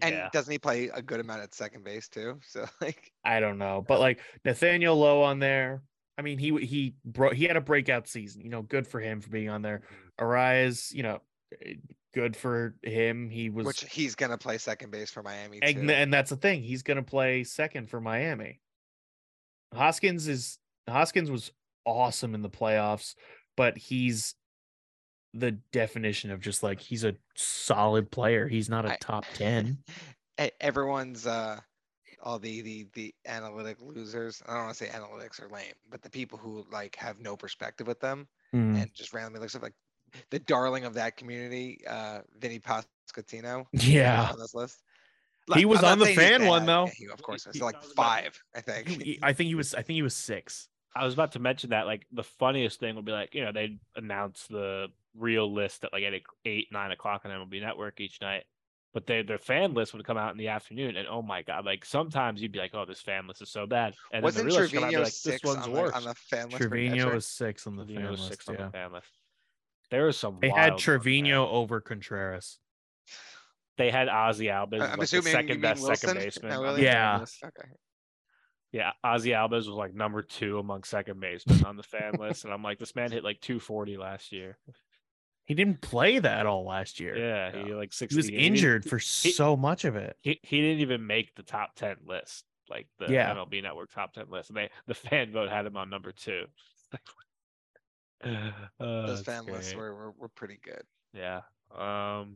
[0.02, 0.30] And yeah.
[0.32, 2.40] doesn't he play a good amount at second base too?
[2.48, 5.82] So like, I don't know, but like Nathaniel Lowe on there.
[6.18, 8.42] I mean, he he bro he had a breakout season.
[8.42, 9.84] You know, good for him for being on there.
[10.20, 11.20] Arraez, you know,
[11.64, 11.74] eh,
[12.14, 13.30] good for him.
[13.30, 15.94] He was, which he's gonna play second base for Miami and, too.
[15.94, 16.64] and that's the thing.
[16.64, 18.62] He's gonna play second for Miami.
[19.74, 20.58] Hoskins is
[20.90, 21.52] Hoskins was
[21.86, 23.14] awesome in the playoffs,
[23.56, 24.34] but he's
[25.40, 28.48] the definition of just like he's a solid player.
[28.48, 29.78] He's not a I- top ten.
[30.42, 31.60] E- Everyone's uh,
[32.24, 34.42] all the the the analytic losers.
[34.48, 37.36] I don't want to say analytics are lame, but the people who like have no
[37.36, 38.82] perspective with them Mm.
[38.82, 39.74] and just randomly look stuff like
[40.30, 43.66] the darling of that community, uh, Vinnie Pasquantino.
[43.74, 44.30] Yeah.
[44.32, 44.82] on this list.
[45.50, 46.86] Like, He was I'm on the fan one, though.
[46.86, 48.88] Yeah, he, of course, He- it's like I was about- five, I think.
[49.04, 49.74] He- I think he was.
[49.76, 50.70] I think he was six.
[51.00, 53.52] I was about to mention that like the funniest thing would be like you know
[53.52, 56.14] they announce the real list at like at
[56.46, 58.44] eight nine o'clock on MLB Network each night,
[58.94, 61.66] but they their fan list would come out in the afternoon and oh my god
[61.66, 64.50] like sometimes you'd be like oh this fan list is so bad and Wasn't then
[64.50, 66.16] the real list would come out Trevino like this six one's on the, on the
[66.16, 66.58] fan list?
[66.58, 68.30] Trevino was six on the Trevino fan was list.
[68.32, 69.08] sixth on Yeah, the fan list.
[69.90, 70.38] There was some.
[70.42, 71.00] they wild had ones, man.
[71.00, 72.60] Trevino over Contreras.
[73.78, 76.16] They had Ozzie Albies, I- as, I'm like, the assuming you second mean best second
[76.18, 76.52] baseman.
[76.52, 76.82] No, on Willie?
[76.82, 77.26] the Yeah.
[77.46, 77.70] Okay.
[78.74, 82.54] Yeah, Ozzie Albies was like number two among second basemen on the fan list, and
[82.54, 84.58] I'm like, this man hit like 240 last year.
[85.46, 87.16] He didn't play that all last year.
[87.18, 88.14] Yeah, he like 60.
[88.14, 90.18] he was he didn't- injured for so much of it.
[90.22, 93.34] He, he didn't even make the top 10 list, like the Yeah.
[93.34, 94.50] MLB Network top 10 list.
[94.50, 96.44] And they the fan vote had him on number two.
[98.24, 100.82] Uh, Those that's fan lists were, were were pretty good.
[101.14, 101.42] Yeah.
[101.74, 102.36] Um,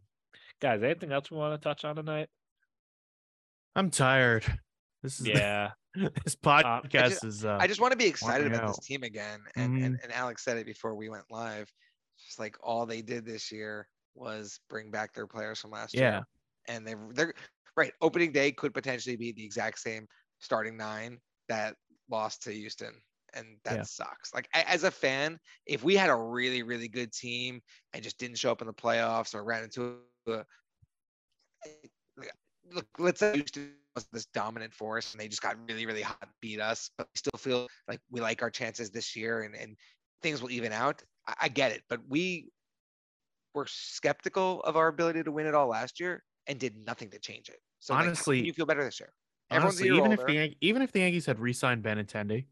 [0.62, 2.30] guys, anything else we want to touch on tonight?
[3.76, 4.46] I'm tired.
[5.04, 5.72] This is Yeah.
[6.24, 7.46] this podcast is.
[7.46, 9.42] Uh, I just want to be excited about this team again.
[9.56, 10.04] And, and Mhm.
[10.04, 11.72] and Alex said it before we went live.
[12.18, 16.12] Just like all they did this year was bring back their players from last yeah,
[16.18, 16.24] year.
[16.68, 17.34] And they they're
[17.76, 17.94] right.
[18.02, 20.08] Opening day could potentially be the exact same
[20.40, 21.76] starting nine that
[22.10, 23.02] lost to Houston.
[23.34, 23.84] And that Yeah.
[23.84, 24.34] sucks.
[24.34, 27.62] Like as a fan, if we had a really, really good team
[27.94, 30.46] and just didn't show up in the playoffs or ran into a
[32.72, 36.30] look, let's say Houston was this dominant force and they just got really, really hot,
[36.42, 39.76] beat us, but we still feel like we like our chances this year and, and
[40.22, 41.04] things will even out.
[41.28, 42.50] I, I get it, but we
[43.54, 47.20] were skeptical of our ability to win it all last year and did nothing to
[47.20, 47.60] change it.
[47.80, 49.12] So Honestly- can you feel better this year?
[49.50, 52.46] Everyone's honestly, even if the Yan- even if the Yankees had re-signed Benintendi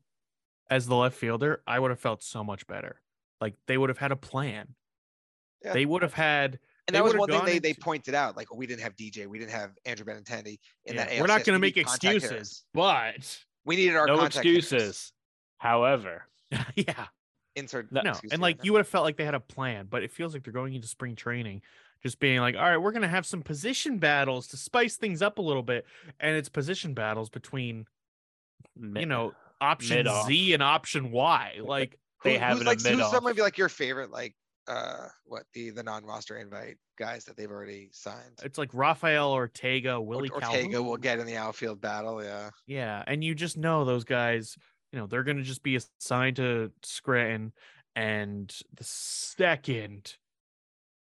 [0.70, 3.00] as the left fielder, I would have felt so much better.
[3.40, 4.76] Like they would have had a plan.
[5.64, 5.72] Yeah.
[5.72, 6.60] They would have had.
[6.90, 8.36] And they that was one thing gone they, they pointed out.
[8.36, 11.20] Like, oh, we didn't have DJ, we didn't have Andrew Benintendi in Yeah, that.
[11.22, 12.64] we're not going to make excuses, hitters.
[12.74, 14.64] but We needed our no contact hitters.
[14.72, 15.14] excuses.
[15.58, 16.26] However,
[16.76, 17.06] yeah,
[17.56, 20.04] Insert No, no, and like you would have felt like they had a plan, but
[20.04, 21.62] it feels like they're going into spring training,
[22.02, 25.38] just being like, all right, we're gonna have some position battles to spice things up
[25.38, 25.86] a little bit,
[26.20, 27.86] and it's position battles between
[28.78, 30.28] mi- you know option mid-off.
[30.28, 31.58] Z and option Y.
[31.62, 33.12] Like they Who- have who's like who's mid-off.
[33.12, 34.34] some might be like your favorite like
[34.70, 38.40] uh what the the non-roster invite guys that they've already signed.
[38.44, 40.86] it's like Rafael Ortega, Or- Willie Ortega Calhoun.
[40.86, 42.24] will get in the outfield battle.
[42.24, 44.58] Yeah, Yeah, and you just know those guys,
[44.92, 47.52] you know, they're going to just be assigned to Scranton
[47.96, 50.16] and the second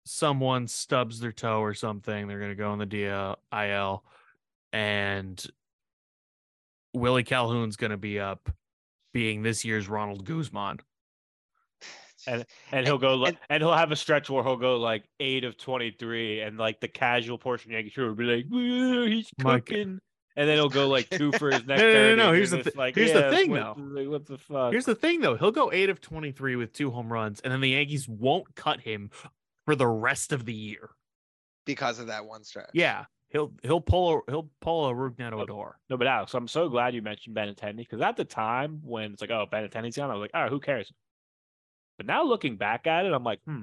[0.05, 4.01] someone stubs their toe or something, they're going to go in the DL
[4.73, 5.45] and
[6.95, 8.51] Willie Calhoun's going to be up
[9.13, 10.79] being this year's Ronald Guzman.
[12.27, 15.45] And and he'll go and- and, he'll have a stretch where he'll go like eight
[15.45, 18.47] of twenty three, and like the casual portion of Yankee crew will be like,
[19.13, 20.01] he's My g- cooking,
[20.37, 21.81] and then he'll go like two for his next.
[21.83, 23.83] no, no, thirty, no, here's the it's thi- like, here's the thing, what, though.
[23.83, 24.73] like, what the fuck?
[24.73, 27.61] Here's the thing though, he'll go 8 of 23 with two home runs and then
[27.61, 29.11] the Yankees won't cut him
[29.65, 30.91] for the rest of the year.
[31.65, 32.71] because of that one stretch.
[32.73, 35.77] Yeah, he'll he'll pull a he'll pull a Rougned Odor.
[35.91, 39.21] no, but Alex, I'm so glad you mentioned Benintendi because at the time when it's
[39.21, 40.93] like, oh, Benintendi's gone, I was like, all right, who cares?
[41.97, 43.63] But now looking back at it, I'm like, hmm,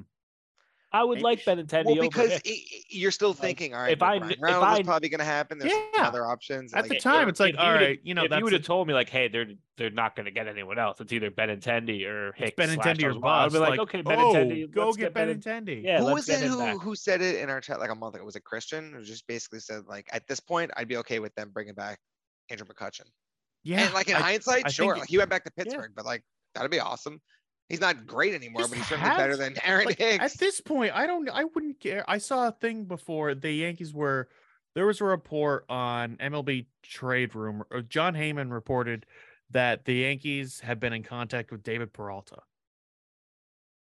[0.92, 2.42] I would like Benintendi Well, over because him.
[2.46, 5.58] i- i- you're still thinking, all right, if I if I- probably going to happen.
[5.58, 6.08] There's Yeah.
[6.08, 6.72] other options.
[6.74, 8.88] At the like, time, it's like, you right, you know, if you would have told
[8.88, 11.02] me like, hey, they're they're not going to get anyone else.
[11.02, 12.56] It's either Benintendi or Hicks.
[12.56, 13.46] Benintendi or Oswalt.
[13.46, 15.84] I'd be like, like, okay, oh, Benintendi, go let's get Benin- Benintendi.
[15.84, 16.78] Yeah, who was it who back.
[16.80, 18.24] who said it in our chat like a month ago?
[18.24, 18.94] Was it Christian?
[18.94, 22.00] Who just basically said like, at this point, I'd be okay with them bringing back
[22.52, 23.08] Andrew McCutchen.
[23.64, 23.86] yeah.
[23.86, 25.52] and like in I- hindsight, I sure, like he went back to.
[25.52, 26.22] Pittsburgh, but like
[26.54, 27.20] that'd be awesome.
[27.74, 30.24] He's not great anymore, Just but he's certainly better than Aaron like, Hicks.
[30.24, 32.06] at this point, I don't, I wouldn't care.
[32.08, 34.30] I saw a thing before the Yankees were.
[34.76, 37.64] There was a report on MLB Trade Room.
[37.72, 39.06] Or uh, Jon Heyman reported
[39.52, 42.38] that the Yankees have been in contact with David Peralta,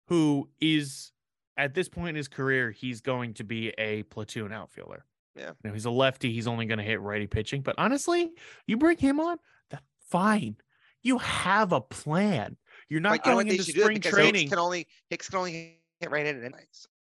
[0.07, 1.11] who is
[1.57, 5.05] at this point in his career, he's going to be a platoon outfielder.
[5.35, 5.51] Yeah.
[5.63, 6.33] You know, he's a lefty.
[6.33, 7.61] He's only going to hit righty pitching.
[7.61, 8.31] But honestly,
[8.65, 9.37] you bring him on,
[9.69, 10.57] that's fine.
[11.03, 12.57] You have a plan.
[12.89, 14.35] You're not But you know going into spring training.
[14.41, 16.53] Hicks can only Hicks can only hit right in it.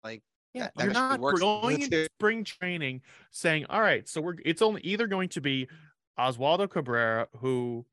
[0.03, 0.21] Like
[0.53, 4.35] Yeah, that- that you're actually not going into spring training saying, "All right, so we're
[4.45, 5.67] it's only either going to be
[6.19, 7.85] Oswaldo Cabrera, who,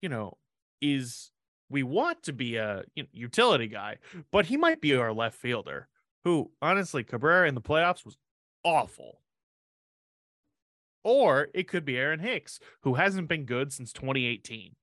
[0.00, 0.38] you know,
[0.80, 1.30] is
[1.68, 3.98] we want to be a you know, utility guy,
[4.32, 5.88] but he might be our left fielder.
[6.24, 8.16] Who, honestly, Cabrera in the playoffs was
[8.64, 9.20] awful.
[11.02, 14.76] Or it could be Aaron Hicks, who hasn't been good since 2018.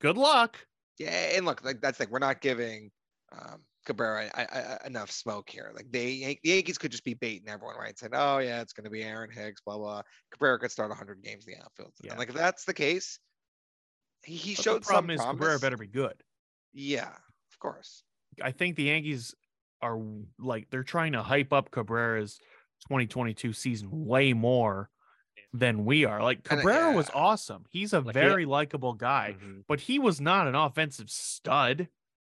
[0.00, 0.66] Good luck.
[0.98, 2.90] Yeah, and look, like that's like we're not giving
[3.32, 5.72] um, Cabrera I, I, enough smoke here.
[5.74, 7.98] Like they the Yankees could just be baiting everyone, right?
[7.98, 11.22] Saying, "Oh yeah, it's going to be Aaron Hicks, blah blah." Cabrera could start 100
[11.22, 11.92] games in the outfield.
[12.02, 12.18] And, Yeah.
[12.18, 13.18] like if that's the case,
[14.24, 15.38] he, he But showed the problem some is promise.
[15.38, 16.22] Cabrera better be good.
[16.72, 18.02] Yeah, of course.
[18.42, 19.34] I think the Yankees
[19.80, 20.00] are
[20.38, 22.38] like they're trying to hype up Cabrera's
[22.88, 24.90] 2022 season way more
[25.52, 26.22] than we are.
[26.22, 27.64] Like And, uh, Cabrera was awesome.
[27.70, 29.64] He's a Like, he- very likable guy, Mhm.
[29.66, 31.88] but he was not an offensive stud.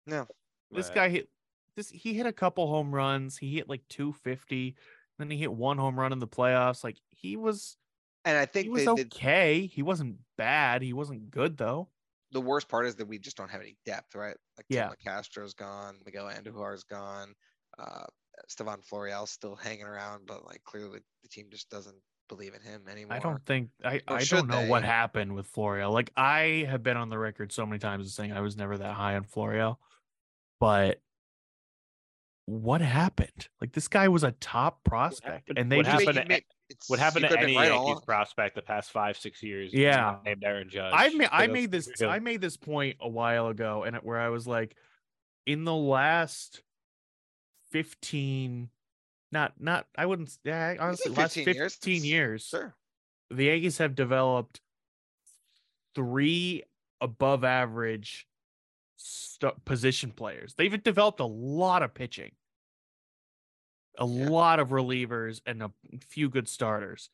[0.07, 0.27] No,
[0.71, 0.95] This Right.
[0.95, 1.31] guy hit
[1.77, 3.39] this he hit a couple home runs.
[3.39, 4.77] He hit like 250.
[5.19, 6.83] Then he hit one home run in the playoffs.
[6.85, 7.77] Like he was
[8.25, 9.67] and I he think was they, they- okay.
[9.67, 10.83] He wasn't bad.
[10.83, 11.91] He wasn't good though.
[12.33, 14.37] the worst part is that we just don't have any depth, right?
[14.57, 14.89] Like Yeah.
[14.89, 17.35] Tim Castro's gone, Miguel Andujar's gone,
[17.79, 18.05] uh,
[18.49, 21.97] Stevan Florial's still hanging around, but like clearly the team just doesn't
[22.29, 23.16] believe in him anymore.
[23.16, 25.93] I don't think I, Or I don't know what happened with Florial.
[25.93, 28.77] Like I have been on the record so many times as saying I was never
[28.79, 29.77] that high on Florial,
[30.61, 31.01] but
[32.47, 33.49] what happened?
[33.61, 36.27] Like this guy was a top prospect, and they what just You happened to you
[36.27, 39.43] a- may- it's- What happened to any been right Yankees prospect the past five, six
[39.43, 39.72] years?
[39.74, 40.18] Yeah.
[40.24, 40.93] named Aaron Judge.
[40.95, 42.11] I made I made this real.
[42.11, 44.77] I made this point a while ago, and where I was like,
[45.45, 46.62] in the last
[47.70, 48.68] fifteen,
[49.37, 52.74] not not I wouldn't yeah honestly last 15 years, years, Sure.
[53.30, 54.61] the Yankees have developed
[55.95, 56.62] three
[57.01, 58.26] above average
[58.97, 60.55] st- position players.
[60.55, 62.32] They've developed a lot of pitching,
[63.99, 64.28] a Yeah.
[64.28, 65.72] lot of relievers, and a
[66.09, 67.11] few good starters.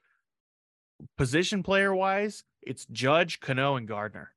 [1.16, 4.34] Position player wise, it's Judge, Cano, and Gardner.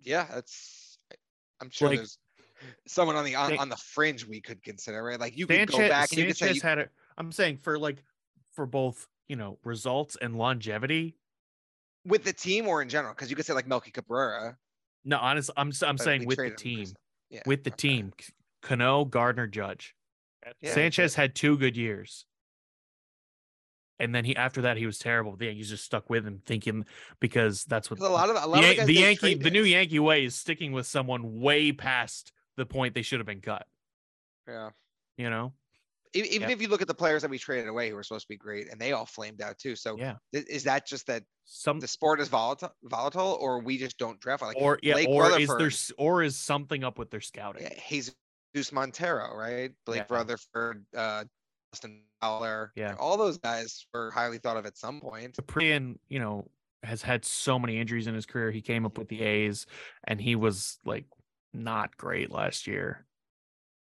[0.00, 0.98] Yeah, that's.
[1.60, 2.18] I'm sure Like, there's
[2.86, 5.18] someone on the on, on the fringe we could consider, right?
[5.20, 6.88] Like you could go back and you could say Sanchez you, had a.
[7.16, 8.02] I'm saying for like
[8.52, 11.16] for both you know results and longevity.
[12.04, 14.56] with the team or in general, because you could say like Melky Cabrera.
[15.04, 16.86] No, honestly, I'm s- I'm but saying with the team.
[17.30, 17.88] Yeah, with the okay.
[17.88, 18.32] team, C-
[18.62, 19.94] Cano, Gardner, Judge.
[20.60, 22.24] Yeah, Sanchez had two good years.
[24.00, 25.36] And then he after that he was terrible.
[25.36, 26.86] The Yankees just stuck with him, thinking
[27.20, 29.34] because that's what a lot of a the, lot of the, guys the they Yankee
[29.34, 29.64] the new.
[29.64, 33.66] Yankee way is sticking with someone way past the point they should have been cut.
[34.46, 34.70] Yeah.
[35.16, 35.54] You know?
[36.14, 36.50] Even Yeah.
[36.50, 38.36] if you look at the players that we traded away who were supposed to be
[38.36, 39.76] great and they all flamed out too.
[39.76, 40.16] So Yeah.
[40.32, 44.42] is that just that Some the sport is volatile, volatile, or we just don't draft
[44.42, 47.62] like or yeah, Blake or is there or is something up with their scouting?
[47.62, 49.72] yeah, Jesus Montero, right?
[49.84, 50.16] Blake Yeah.
[50.16, 51.24] Rutherford, uh,
[51.72, 52.96] Dustin Fowler, Yeah.
[52.98, 55.36] all those guys were highly thought of at some point.
[55.36, 56.50] Kaprielian, you know,
[56.82, 58.50] has had so many injuries in his career.
[58.50, 59.66] He came up with the A's
[60.04, 61.04] and he was like
[61.52, 63.06] not great last year.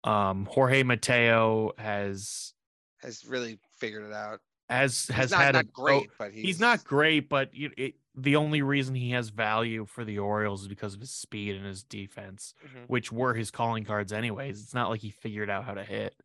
[0.03, 2.53] Um Jorge Mateo has
[3.01, 4.41] Has really figured it out.
[4.69, 7.53] has He's has not, had not a oh, great, but he's, he's not great, but
[7.53, 11.11] you, it, the only reason he has value for the Orioles is because of his
[11.11, 12.87] speed and his defense, Mhm.
[12.87, 14.61] which were his calling cards anyways.
[14.61, 16.15] It's not like he figured out how to hit.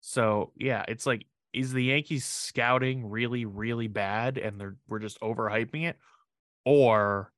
[0.00, 5.20] So yeah, it's like is the Yankees scouting really really bad and they're we're just
[5.20, 5.98] overhyping it,
[6.64, 7.32] or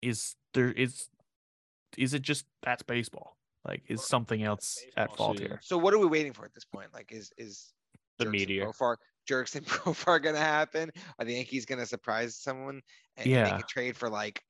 [0.00, 1.08] is there is
[1.98, 3.36] is it just that's baseball?
[3.64, 5.60] Like is something else at fault here?
[5.62, 6.88] So what are we waiting for at this point?
[6.92, 7.72] Like, is is
[8.18, 8.66] The Jerks and meteor.
[8.66, 8.96] Profar,
[9.28, 10.90] Jerks and Profar gonna happen?
[11.18, 12.80] Are the Yankees gonna surprise someone
[13.16, 13.44] and Yeah.
[13.44, 14.42] make a trade for like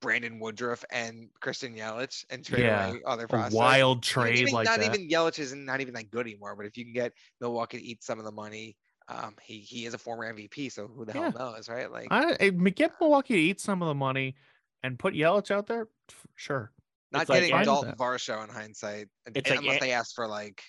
[0.00, 3.54] Brandon Woodruff and Christian Yelich and trade Yeah, away other A prospects?
[3.54, 4.94] wild Even- trade even, like not that.
[4.94, 6.54] even Yelich isn't not even that good anymore.
[6.56, 8.76] But if you can get Milwaukee to eat some of the money,
[9.08, 11.30] um, he he is a former MVP, so who the Yeah.
[11.30, 11.90] hell knows, right?
[11.90, 14.36] Like, I eh, get Milwaukee to eat some of the money
[14.82, 15.88] and put Yelich out there.
[16.10, 16.72] f- Sure.
[17.12, 17.98] Not it's getting fine with Dalton that.
[17.98, 20.62] Varsho in hindsight, It's and like unless they ask for like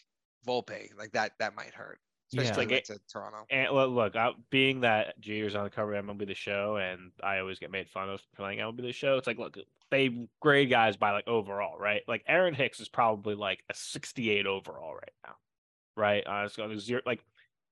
[0.47, 1.99] Volpe, like that that might hurt.
[2.31, 2.41] Yeah.
[2.41, 3.45] Especially Like if it's to Toronto.
[3.49, 7.11] And look, look I, being that Jeter's on the cover of MLB The Show, and
[7.23, 9.17] I always get made fun of for playing MLB The Show.
[9.17, 9.57] It's like, look,
[9.89, 12.03] they grade guys by like overall, right?
[12.07, 15.33] Like Aaron Hicks is probably like a 68 overall right now,
[15.97, 16.23] right?
[16.25, 17.23] Uh, it's got a zero, like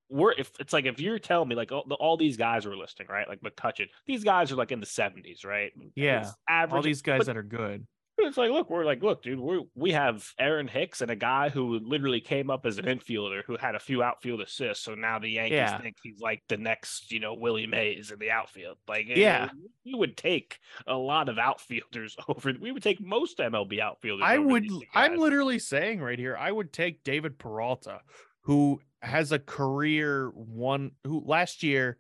[0.10, 3.08] we're if it's like if you're telling me like all, all these guys were listing
[3.10, 5.72] right, like McCutchen, these guys are like in the 70s, right?
[5.96, 6.76] Yeah, average.
[6.76, 7.86] All these guys but- that are good.
[8.20, 11.50] It's like, look, we're like, look, dude, we we have Aaron Hicks and a guy
[11.50, 14.84] who literally came up as an infielder who had a few outfield assists.
[14.84, 15.78] So now the Yankees Yeah.
[15.80, 18.78] think he's like the next, you know, Willie Mays in the outfield.
[18.88, 19.50] Like, Yeah.
[19.86, 22.54] we would take a lot of outfielders over.
[22.60, 24.24] We would take most MLB outfielders.
[24.26, 24.66] I would.
[24.96, 26.36] I'm literally saying right here.
[26.36, 28.02] I would take David Peralta,
[28.42, 30.92] who has a career one.
[31.06, 31.98] Who last year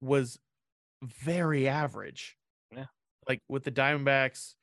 [0.00, 0.38] was
[1.02, 2.36] very average.
[2.74, 2.86] Yeah.
[3.28, 4.54] Like with the Diamondbacks,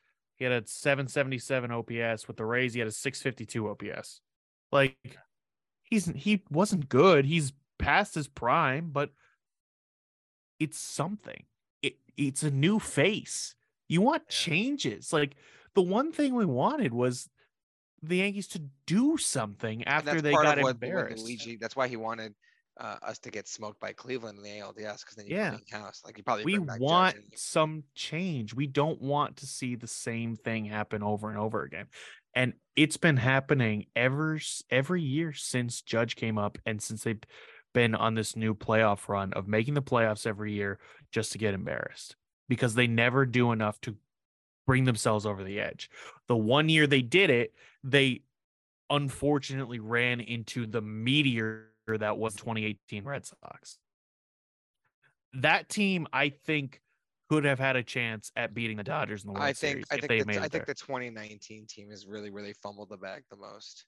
[0.42, 2.28] he had a 777 OPS.
[2.28, 4.22] With the Rays, he had a 652 OPS.
[4.72, 4.98] Like
[5.84, 7.26] he's he wasn't good.
[7.26, 9.12] He's past his prime, but
[10.60, 11.44] it's something.
[11.84, 13.54] It it's a new face.
[13.88, 15.14] You want changes.
[15.14, 15.36] Like
[15.76, 17.30] the one thing we wanted was
[18.02, 21.24] the Yankees to do something after they got of what, what embarrassed.
[21.24, 22.34] Luigi, that's why he wanted
[22.80, 25.52] uh, us to get smoked by Cleveland in the ALDS because then you Yeah.
[25.52, 26.02] clean house.
[26.06, 28.54] Like you probably we Judge want some change.
[28.54, 31.88] We don't want to see the same thing happen over and over again.
[32.34, 37.22] And it's been happening ever every year since Judge came up and since they've
[37.74, 40.80] been on this new playoff run of making the playoffs every year
[41.12, 42.16] just to get embarrassed
[42.50, 43.96] because they never do enough to
[44.68, 45.90] bring themselves over the edge.
[46.28, 47.54] The one year they did it,
[47.84, 48.24] they
[48.90, 53.78] unfortunately ran into the meteor that was 2018 Red Sox.
[55.34, 56.82] That team, I think,
[57.30, 59.86] could have had a chance at beating the Dodgers in the World I think Series
[59.90, 60.66] I think they the, I think there.
[60.68, 63.86] the 2019 team has really really fumbled the bag the most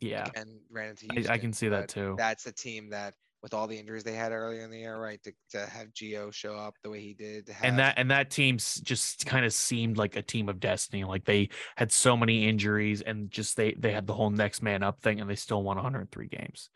[0.00, 1.06] yeah, and ran into.
[1.30, 2.14] I, I can see that too.
[2.16, 5.22] That's a team that with all the injuries they had earlier in the year, right?
[5.24, 8.30] To, to have Gio show up the way he did, have, and that and that
[8.30, 11.04] team just kind of seemed like a team of destiny.
[11.04, 14.82] Like they had so many injuries and just they they had the whole next man
[14.82, 16.70] up thing, and they still won 103 games.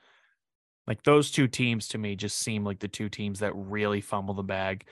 [0.87, 4.35] Like those two teams to me just seem like the two teams that really fumble
[4.35, 4.87] the bag,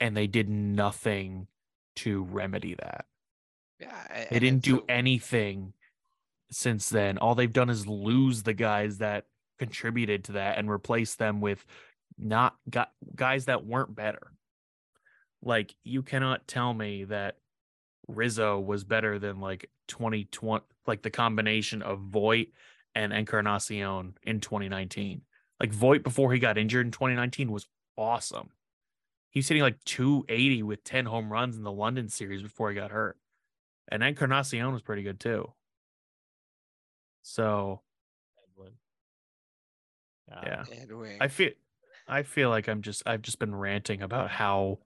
[0.00, 1.46] and they did nothing
[1.96, 3.04] to remedy that.
[3.80, 5.72] yeah, They didn't do so- anything
[6.50, 7.18] since then.
[7.18, 9.26] All they've done is lose the guys that
[9.58, 11.64] contributed to that and replace them with
[12.18, 14.32] not got guys that weren't better.
[15.42, 17.38] Like you cannot tell me that
[18.08, 22.48] Rizzo was better than like 2020 like the combination of Voit
[22.94, 25.22] and Encarnacion in 2019.
[25.60, 27.66] Like Voit before he got injured in 2019 was
[27.96, 28.50] awesome.
[29.30, 32.90] He's hitting like 280 with 10 home runs in the London series before he got
[32.90, 33.16] hurt.
[33.88, 35.52] And Encarnacion was pretty good too.
[37.22, 37.80] So
[38.52, 38.72] Edwin.
[40.30, 40.64] yeah.
[40.82, 41.18] Edwin.
[41.20, 41.50] I feel
[42.06, 44.78] I feel like I'm just I've just been ranting about how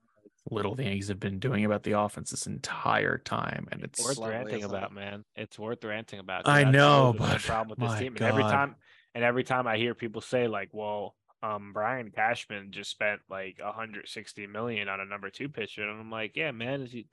[0.50, 3.68] little the Yankees have been doing about the offense this entire time.
[3.72, 5.24] And it's worth ranting isn't about, man.
[5.36, 6.46] It's worth ranting about.
[6.48, 8.12] I know, always been my but problem with this my team.
[8.16, 8.76] And every time,
[9.14, 13.58] and every time I hear people say like, "Well, um, Brian Cashman just spent like
[13.62, 17.06] 160 million on a number two pitcher," and I'm like, "Yeah, man, is he?"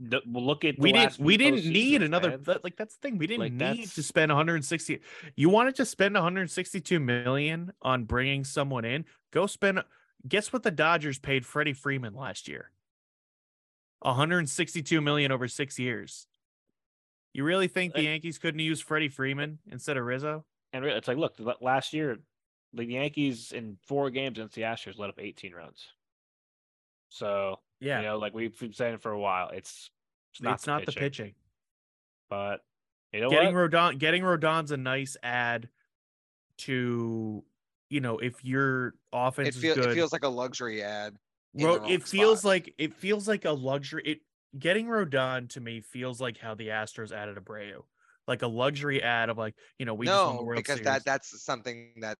[0.00, 2.42] the- look at the we didn't we didn't need postseasons, another man.
[2.44, 5.00] that, like that's the thing we didn't Like, need that's- to spend 160
[5.36, 9.82] you wanted to spend 162 million on bringing someone in go spend
[10.26, 12.70] guess what the dodgers paid freddie freeman last year?
[14.00, 16.26] 162 million over six years.
[17.32, 20.44] You really think the yankees couldn't use freddie freeman instead of rizzo?
[20.72, 22.18] And it's like, look, last year,
[22.74, 25.86] the Yankees in four games against the Astros let up 18 runs.
[27.08, 28.00] So yeah.
[28.00, 29.90] you know, like we've been saying for a while, it's
[30.32, 31.34] it's not, the pitching, pitching.
[32.28, 32.60] But
[33.12, 33.70] you know getting what?
[33.70, 35.68] rodon getting rodon's a nice add
[36.58, 37.44] to
[37.94, 41.16] you know if your offense it, is feel, good it feels like a luxury ad.
[41.54, 42.48] Ro- it feels spot.
[42.48, 44.02] like it feels like a luxury.
[44.04, 44.18] It
[44.58, 47.82] getting Rodon to me feels like how the Astros added Abreu,
[48.26, 50.78] like a luxury ad of like you know we just won the no, World because
[50.78, 50.84] Series.
[50.86, 52.18] that that's something that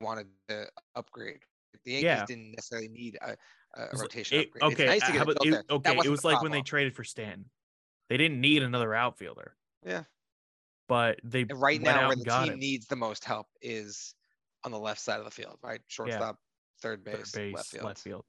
[0.00, 1.38] wanted to upgrade.
[1.84, 2.24] The Yankees Yeah.
[2.26, 3.36] didn't necessarily need a,
[3.80, 4.72] a rotation it- upgrade.
[4.72, 6.96] okay, it's nice to get it about- it- okay, it was like when they traded
[6.96, 7.44] for Stanton.
[8.08, 10.02] They didn't need another outfielder, Yeah.
[10.88, 12.58] but they And right now, where the team him.
[12.58, 14.14] needs the most help is
[14.66, 15.80] on the left side of the field, right?
[15.86, 16.36] Shortstop,
[16.82, 17.84] third Third base, base, left field.
[17.84, 18.24] left field.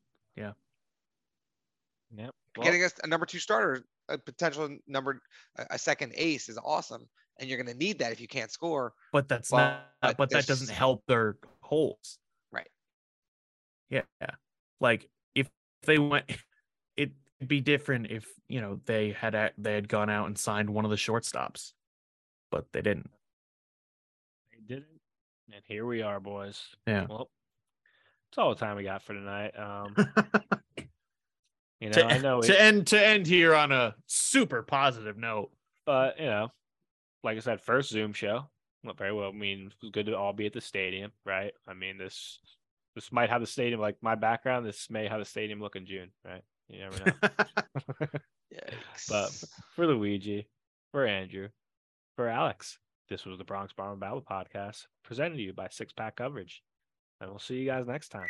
[2.15, 2.31] Yep.
[2.63, 5.19] Getting us a number two starter, a potential number,
[5.57, 7.05] a, a second ace is awesome,
[7.37, 8.93] and you're going to need that if you can't score.
[9.11, 9.81] But that's Well, not.
[10.01, 12.17] but But that doesn't help their holes.
[12.51, 12.69] Right.
[13.89, 14.03] Yeah.
[14.79, 15.49] Like if
[15.83, 16.25] they went,
[16.95, 17.13] it'd
[17.45, 20.85] be different if you know they had a- they had gone out and signed one
[20.85, 21.73] of the shortstops,
[22.51, 23.09] but they didn't.
[25.47, 25.55] They didn't.
[25.55, 26.61] And here we are, boys.
[26.85, 27.05] Yeah.
[27.09, 27.29] Well,
[28.29, 29.51] it's all the time we got for tonight.
[29.57, 29.95] Um,
[31.79, 35.17] you know, to, I know, to it, end to end here on a super positive
[35.17, 35.51] note.
[35.85, 36.51] but you know,
[37.23, 38.49] like I said, first Zoom show.
[38.83, 39.29] Not very well.
[39.29, 41.51] I mean, it was good to all be at the stadium, right?
[41.67, 42.39] I mean, this
[42.95, 44.65] this might have the stadium like my background.
[44.65, 46.43] This may have the stadium look in June, right?
[46.69, 48.07] You never know.
[49.09, 49.43] but
[49.75, 50.47] for Luigi,
[50.91, 51.49] for Andrew,
[52.15, 52.79] for Alex,
[53.09, 56.61] this was the Bronx Bomber Battle Podcast presented to you by Six Pack Coverage.
[57.21, 58.27] And we'll see you guys next time.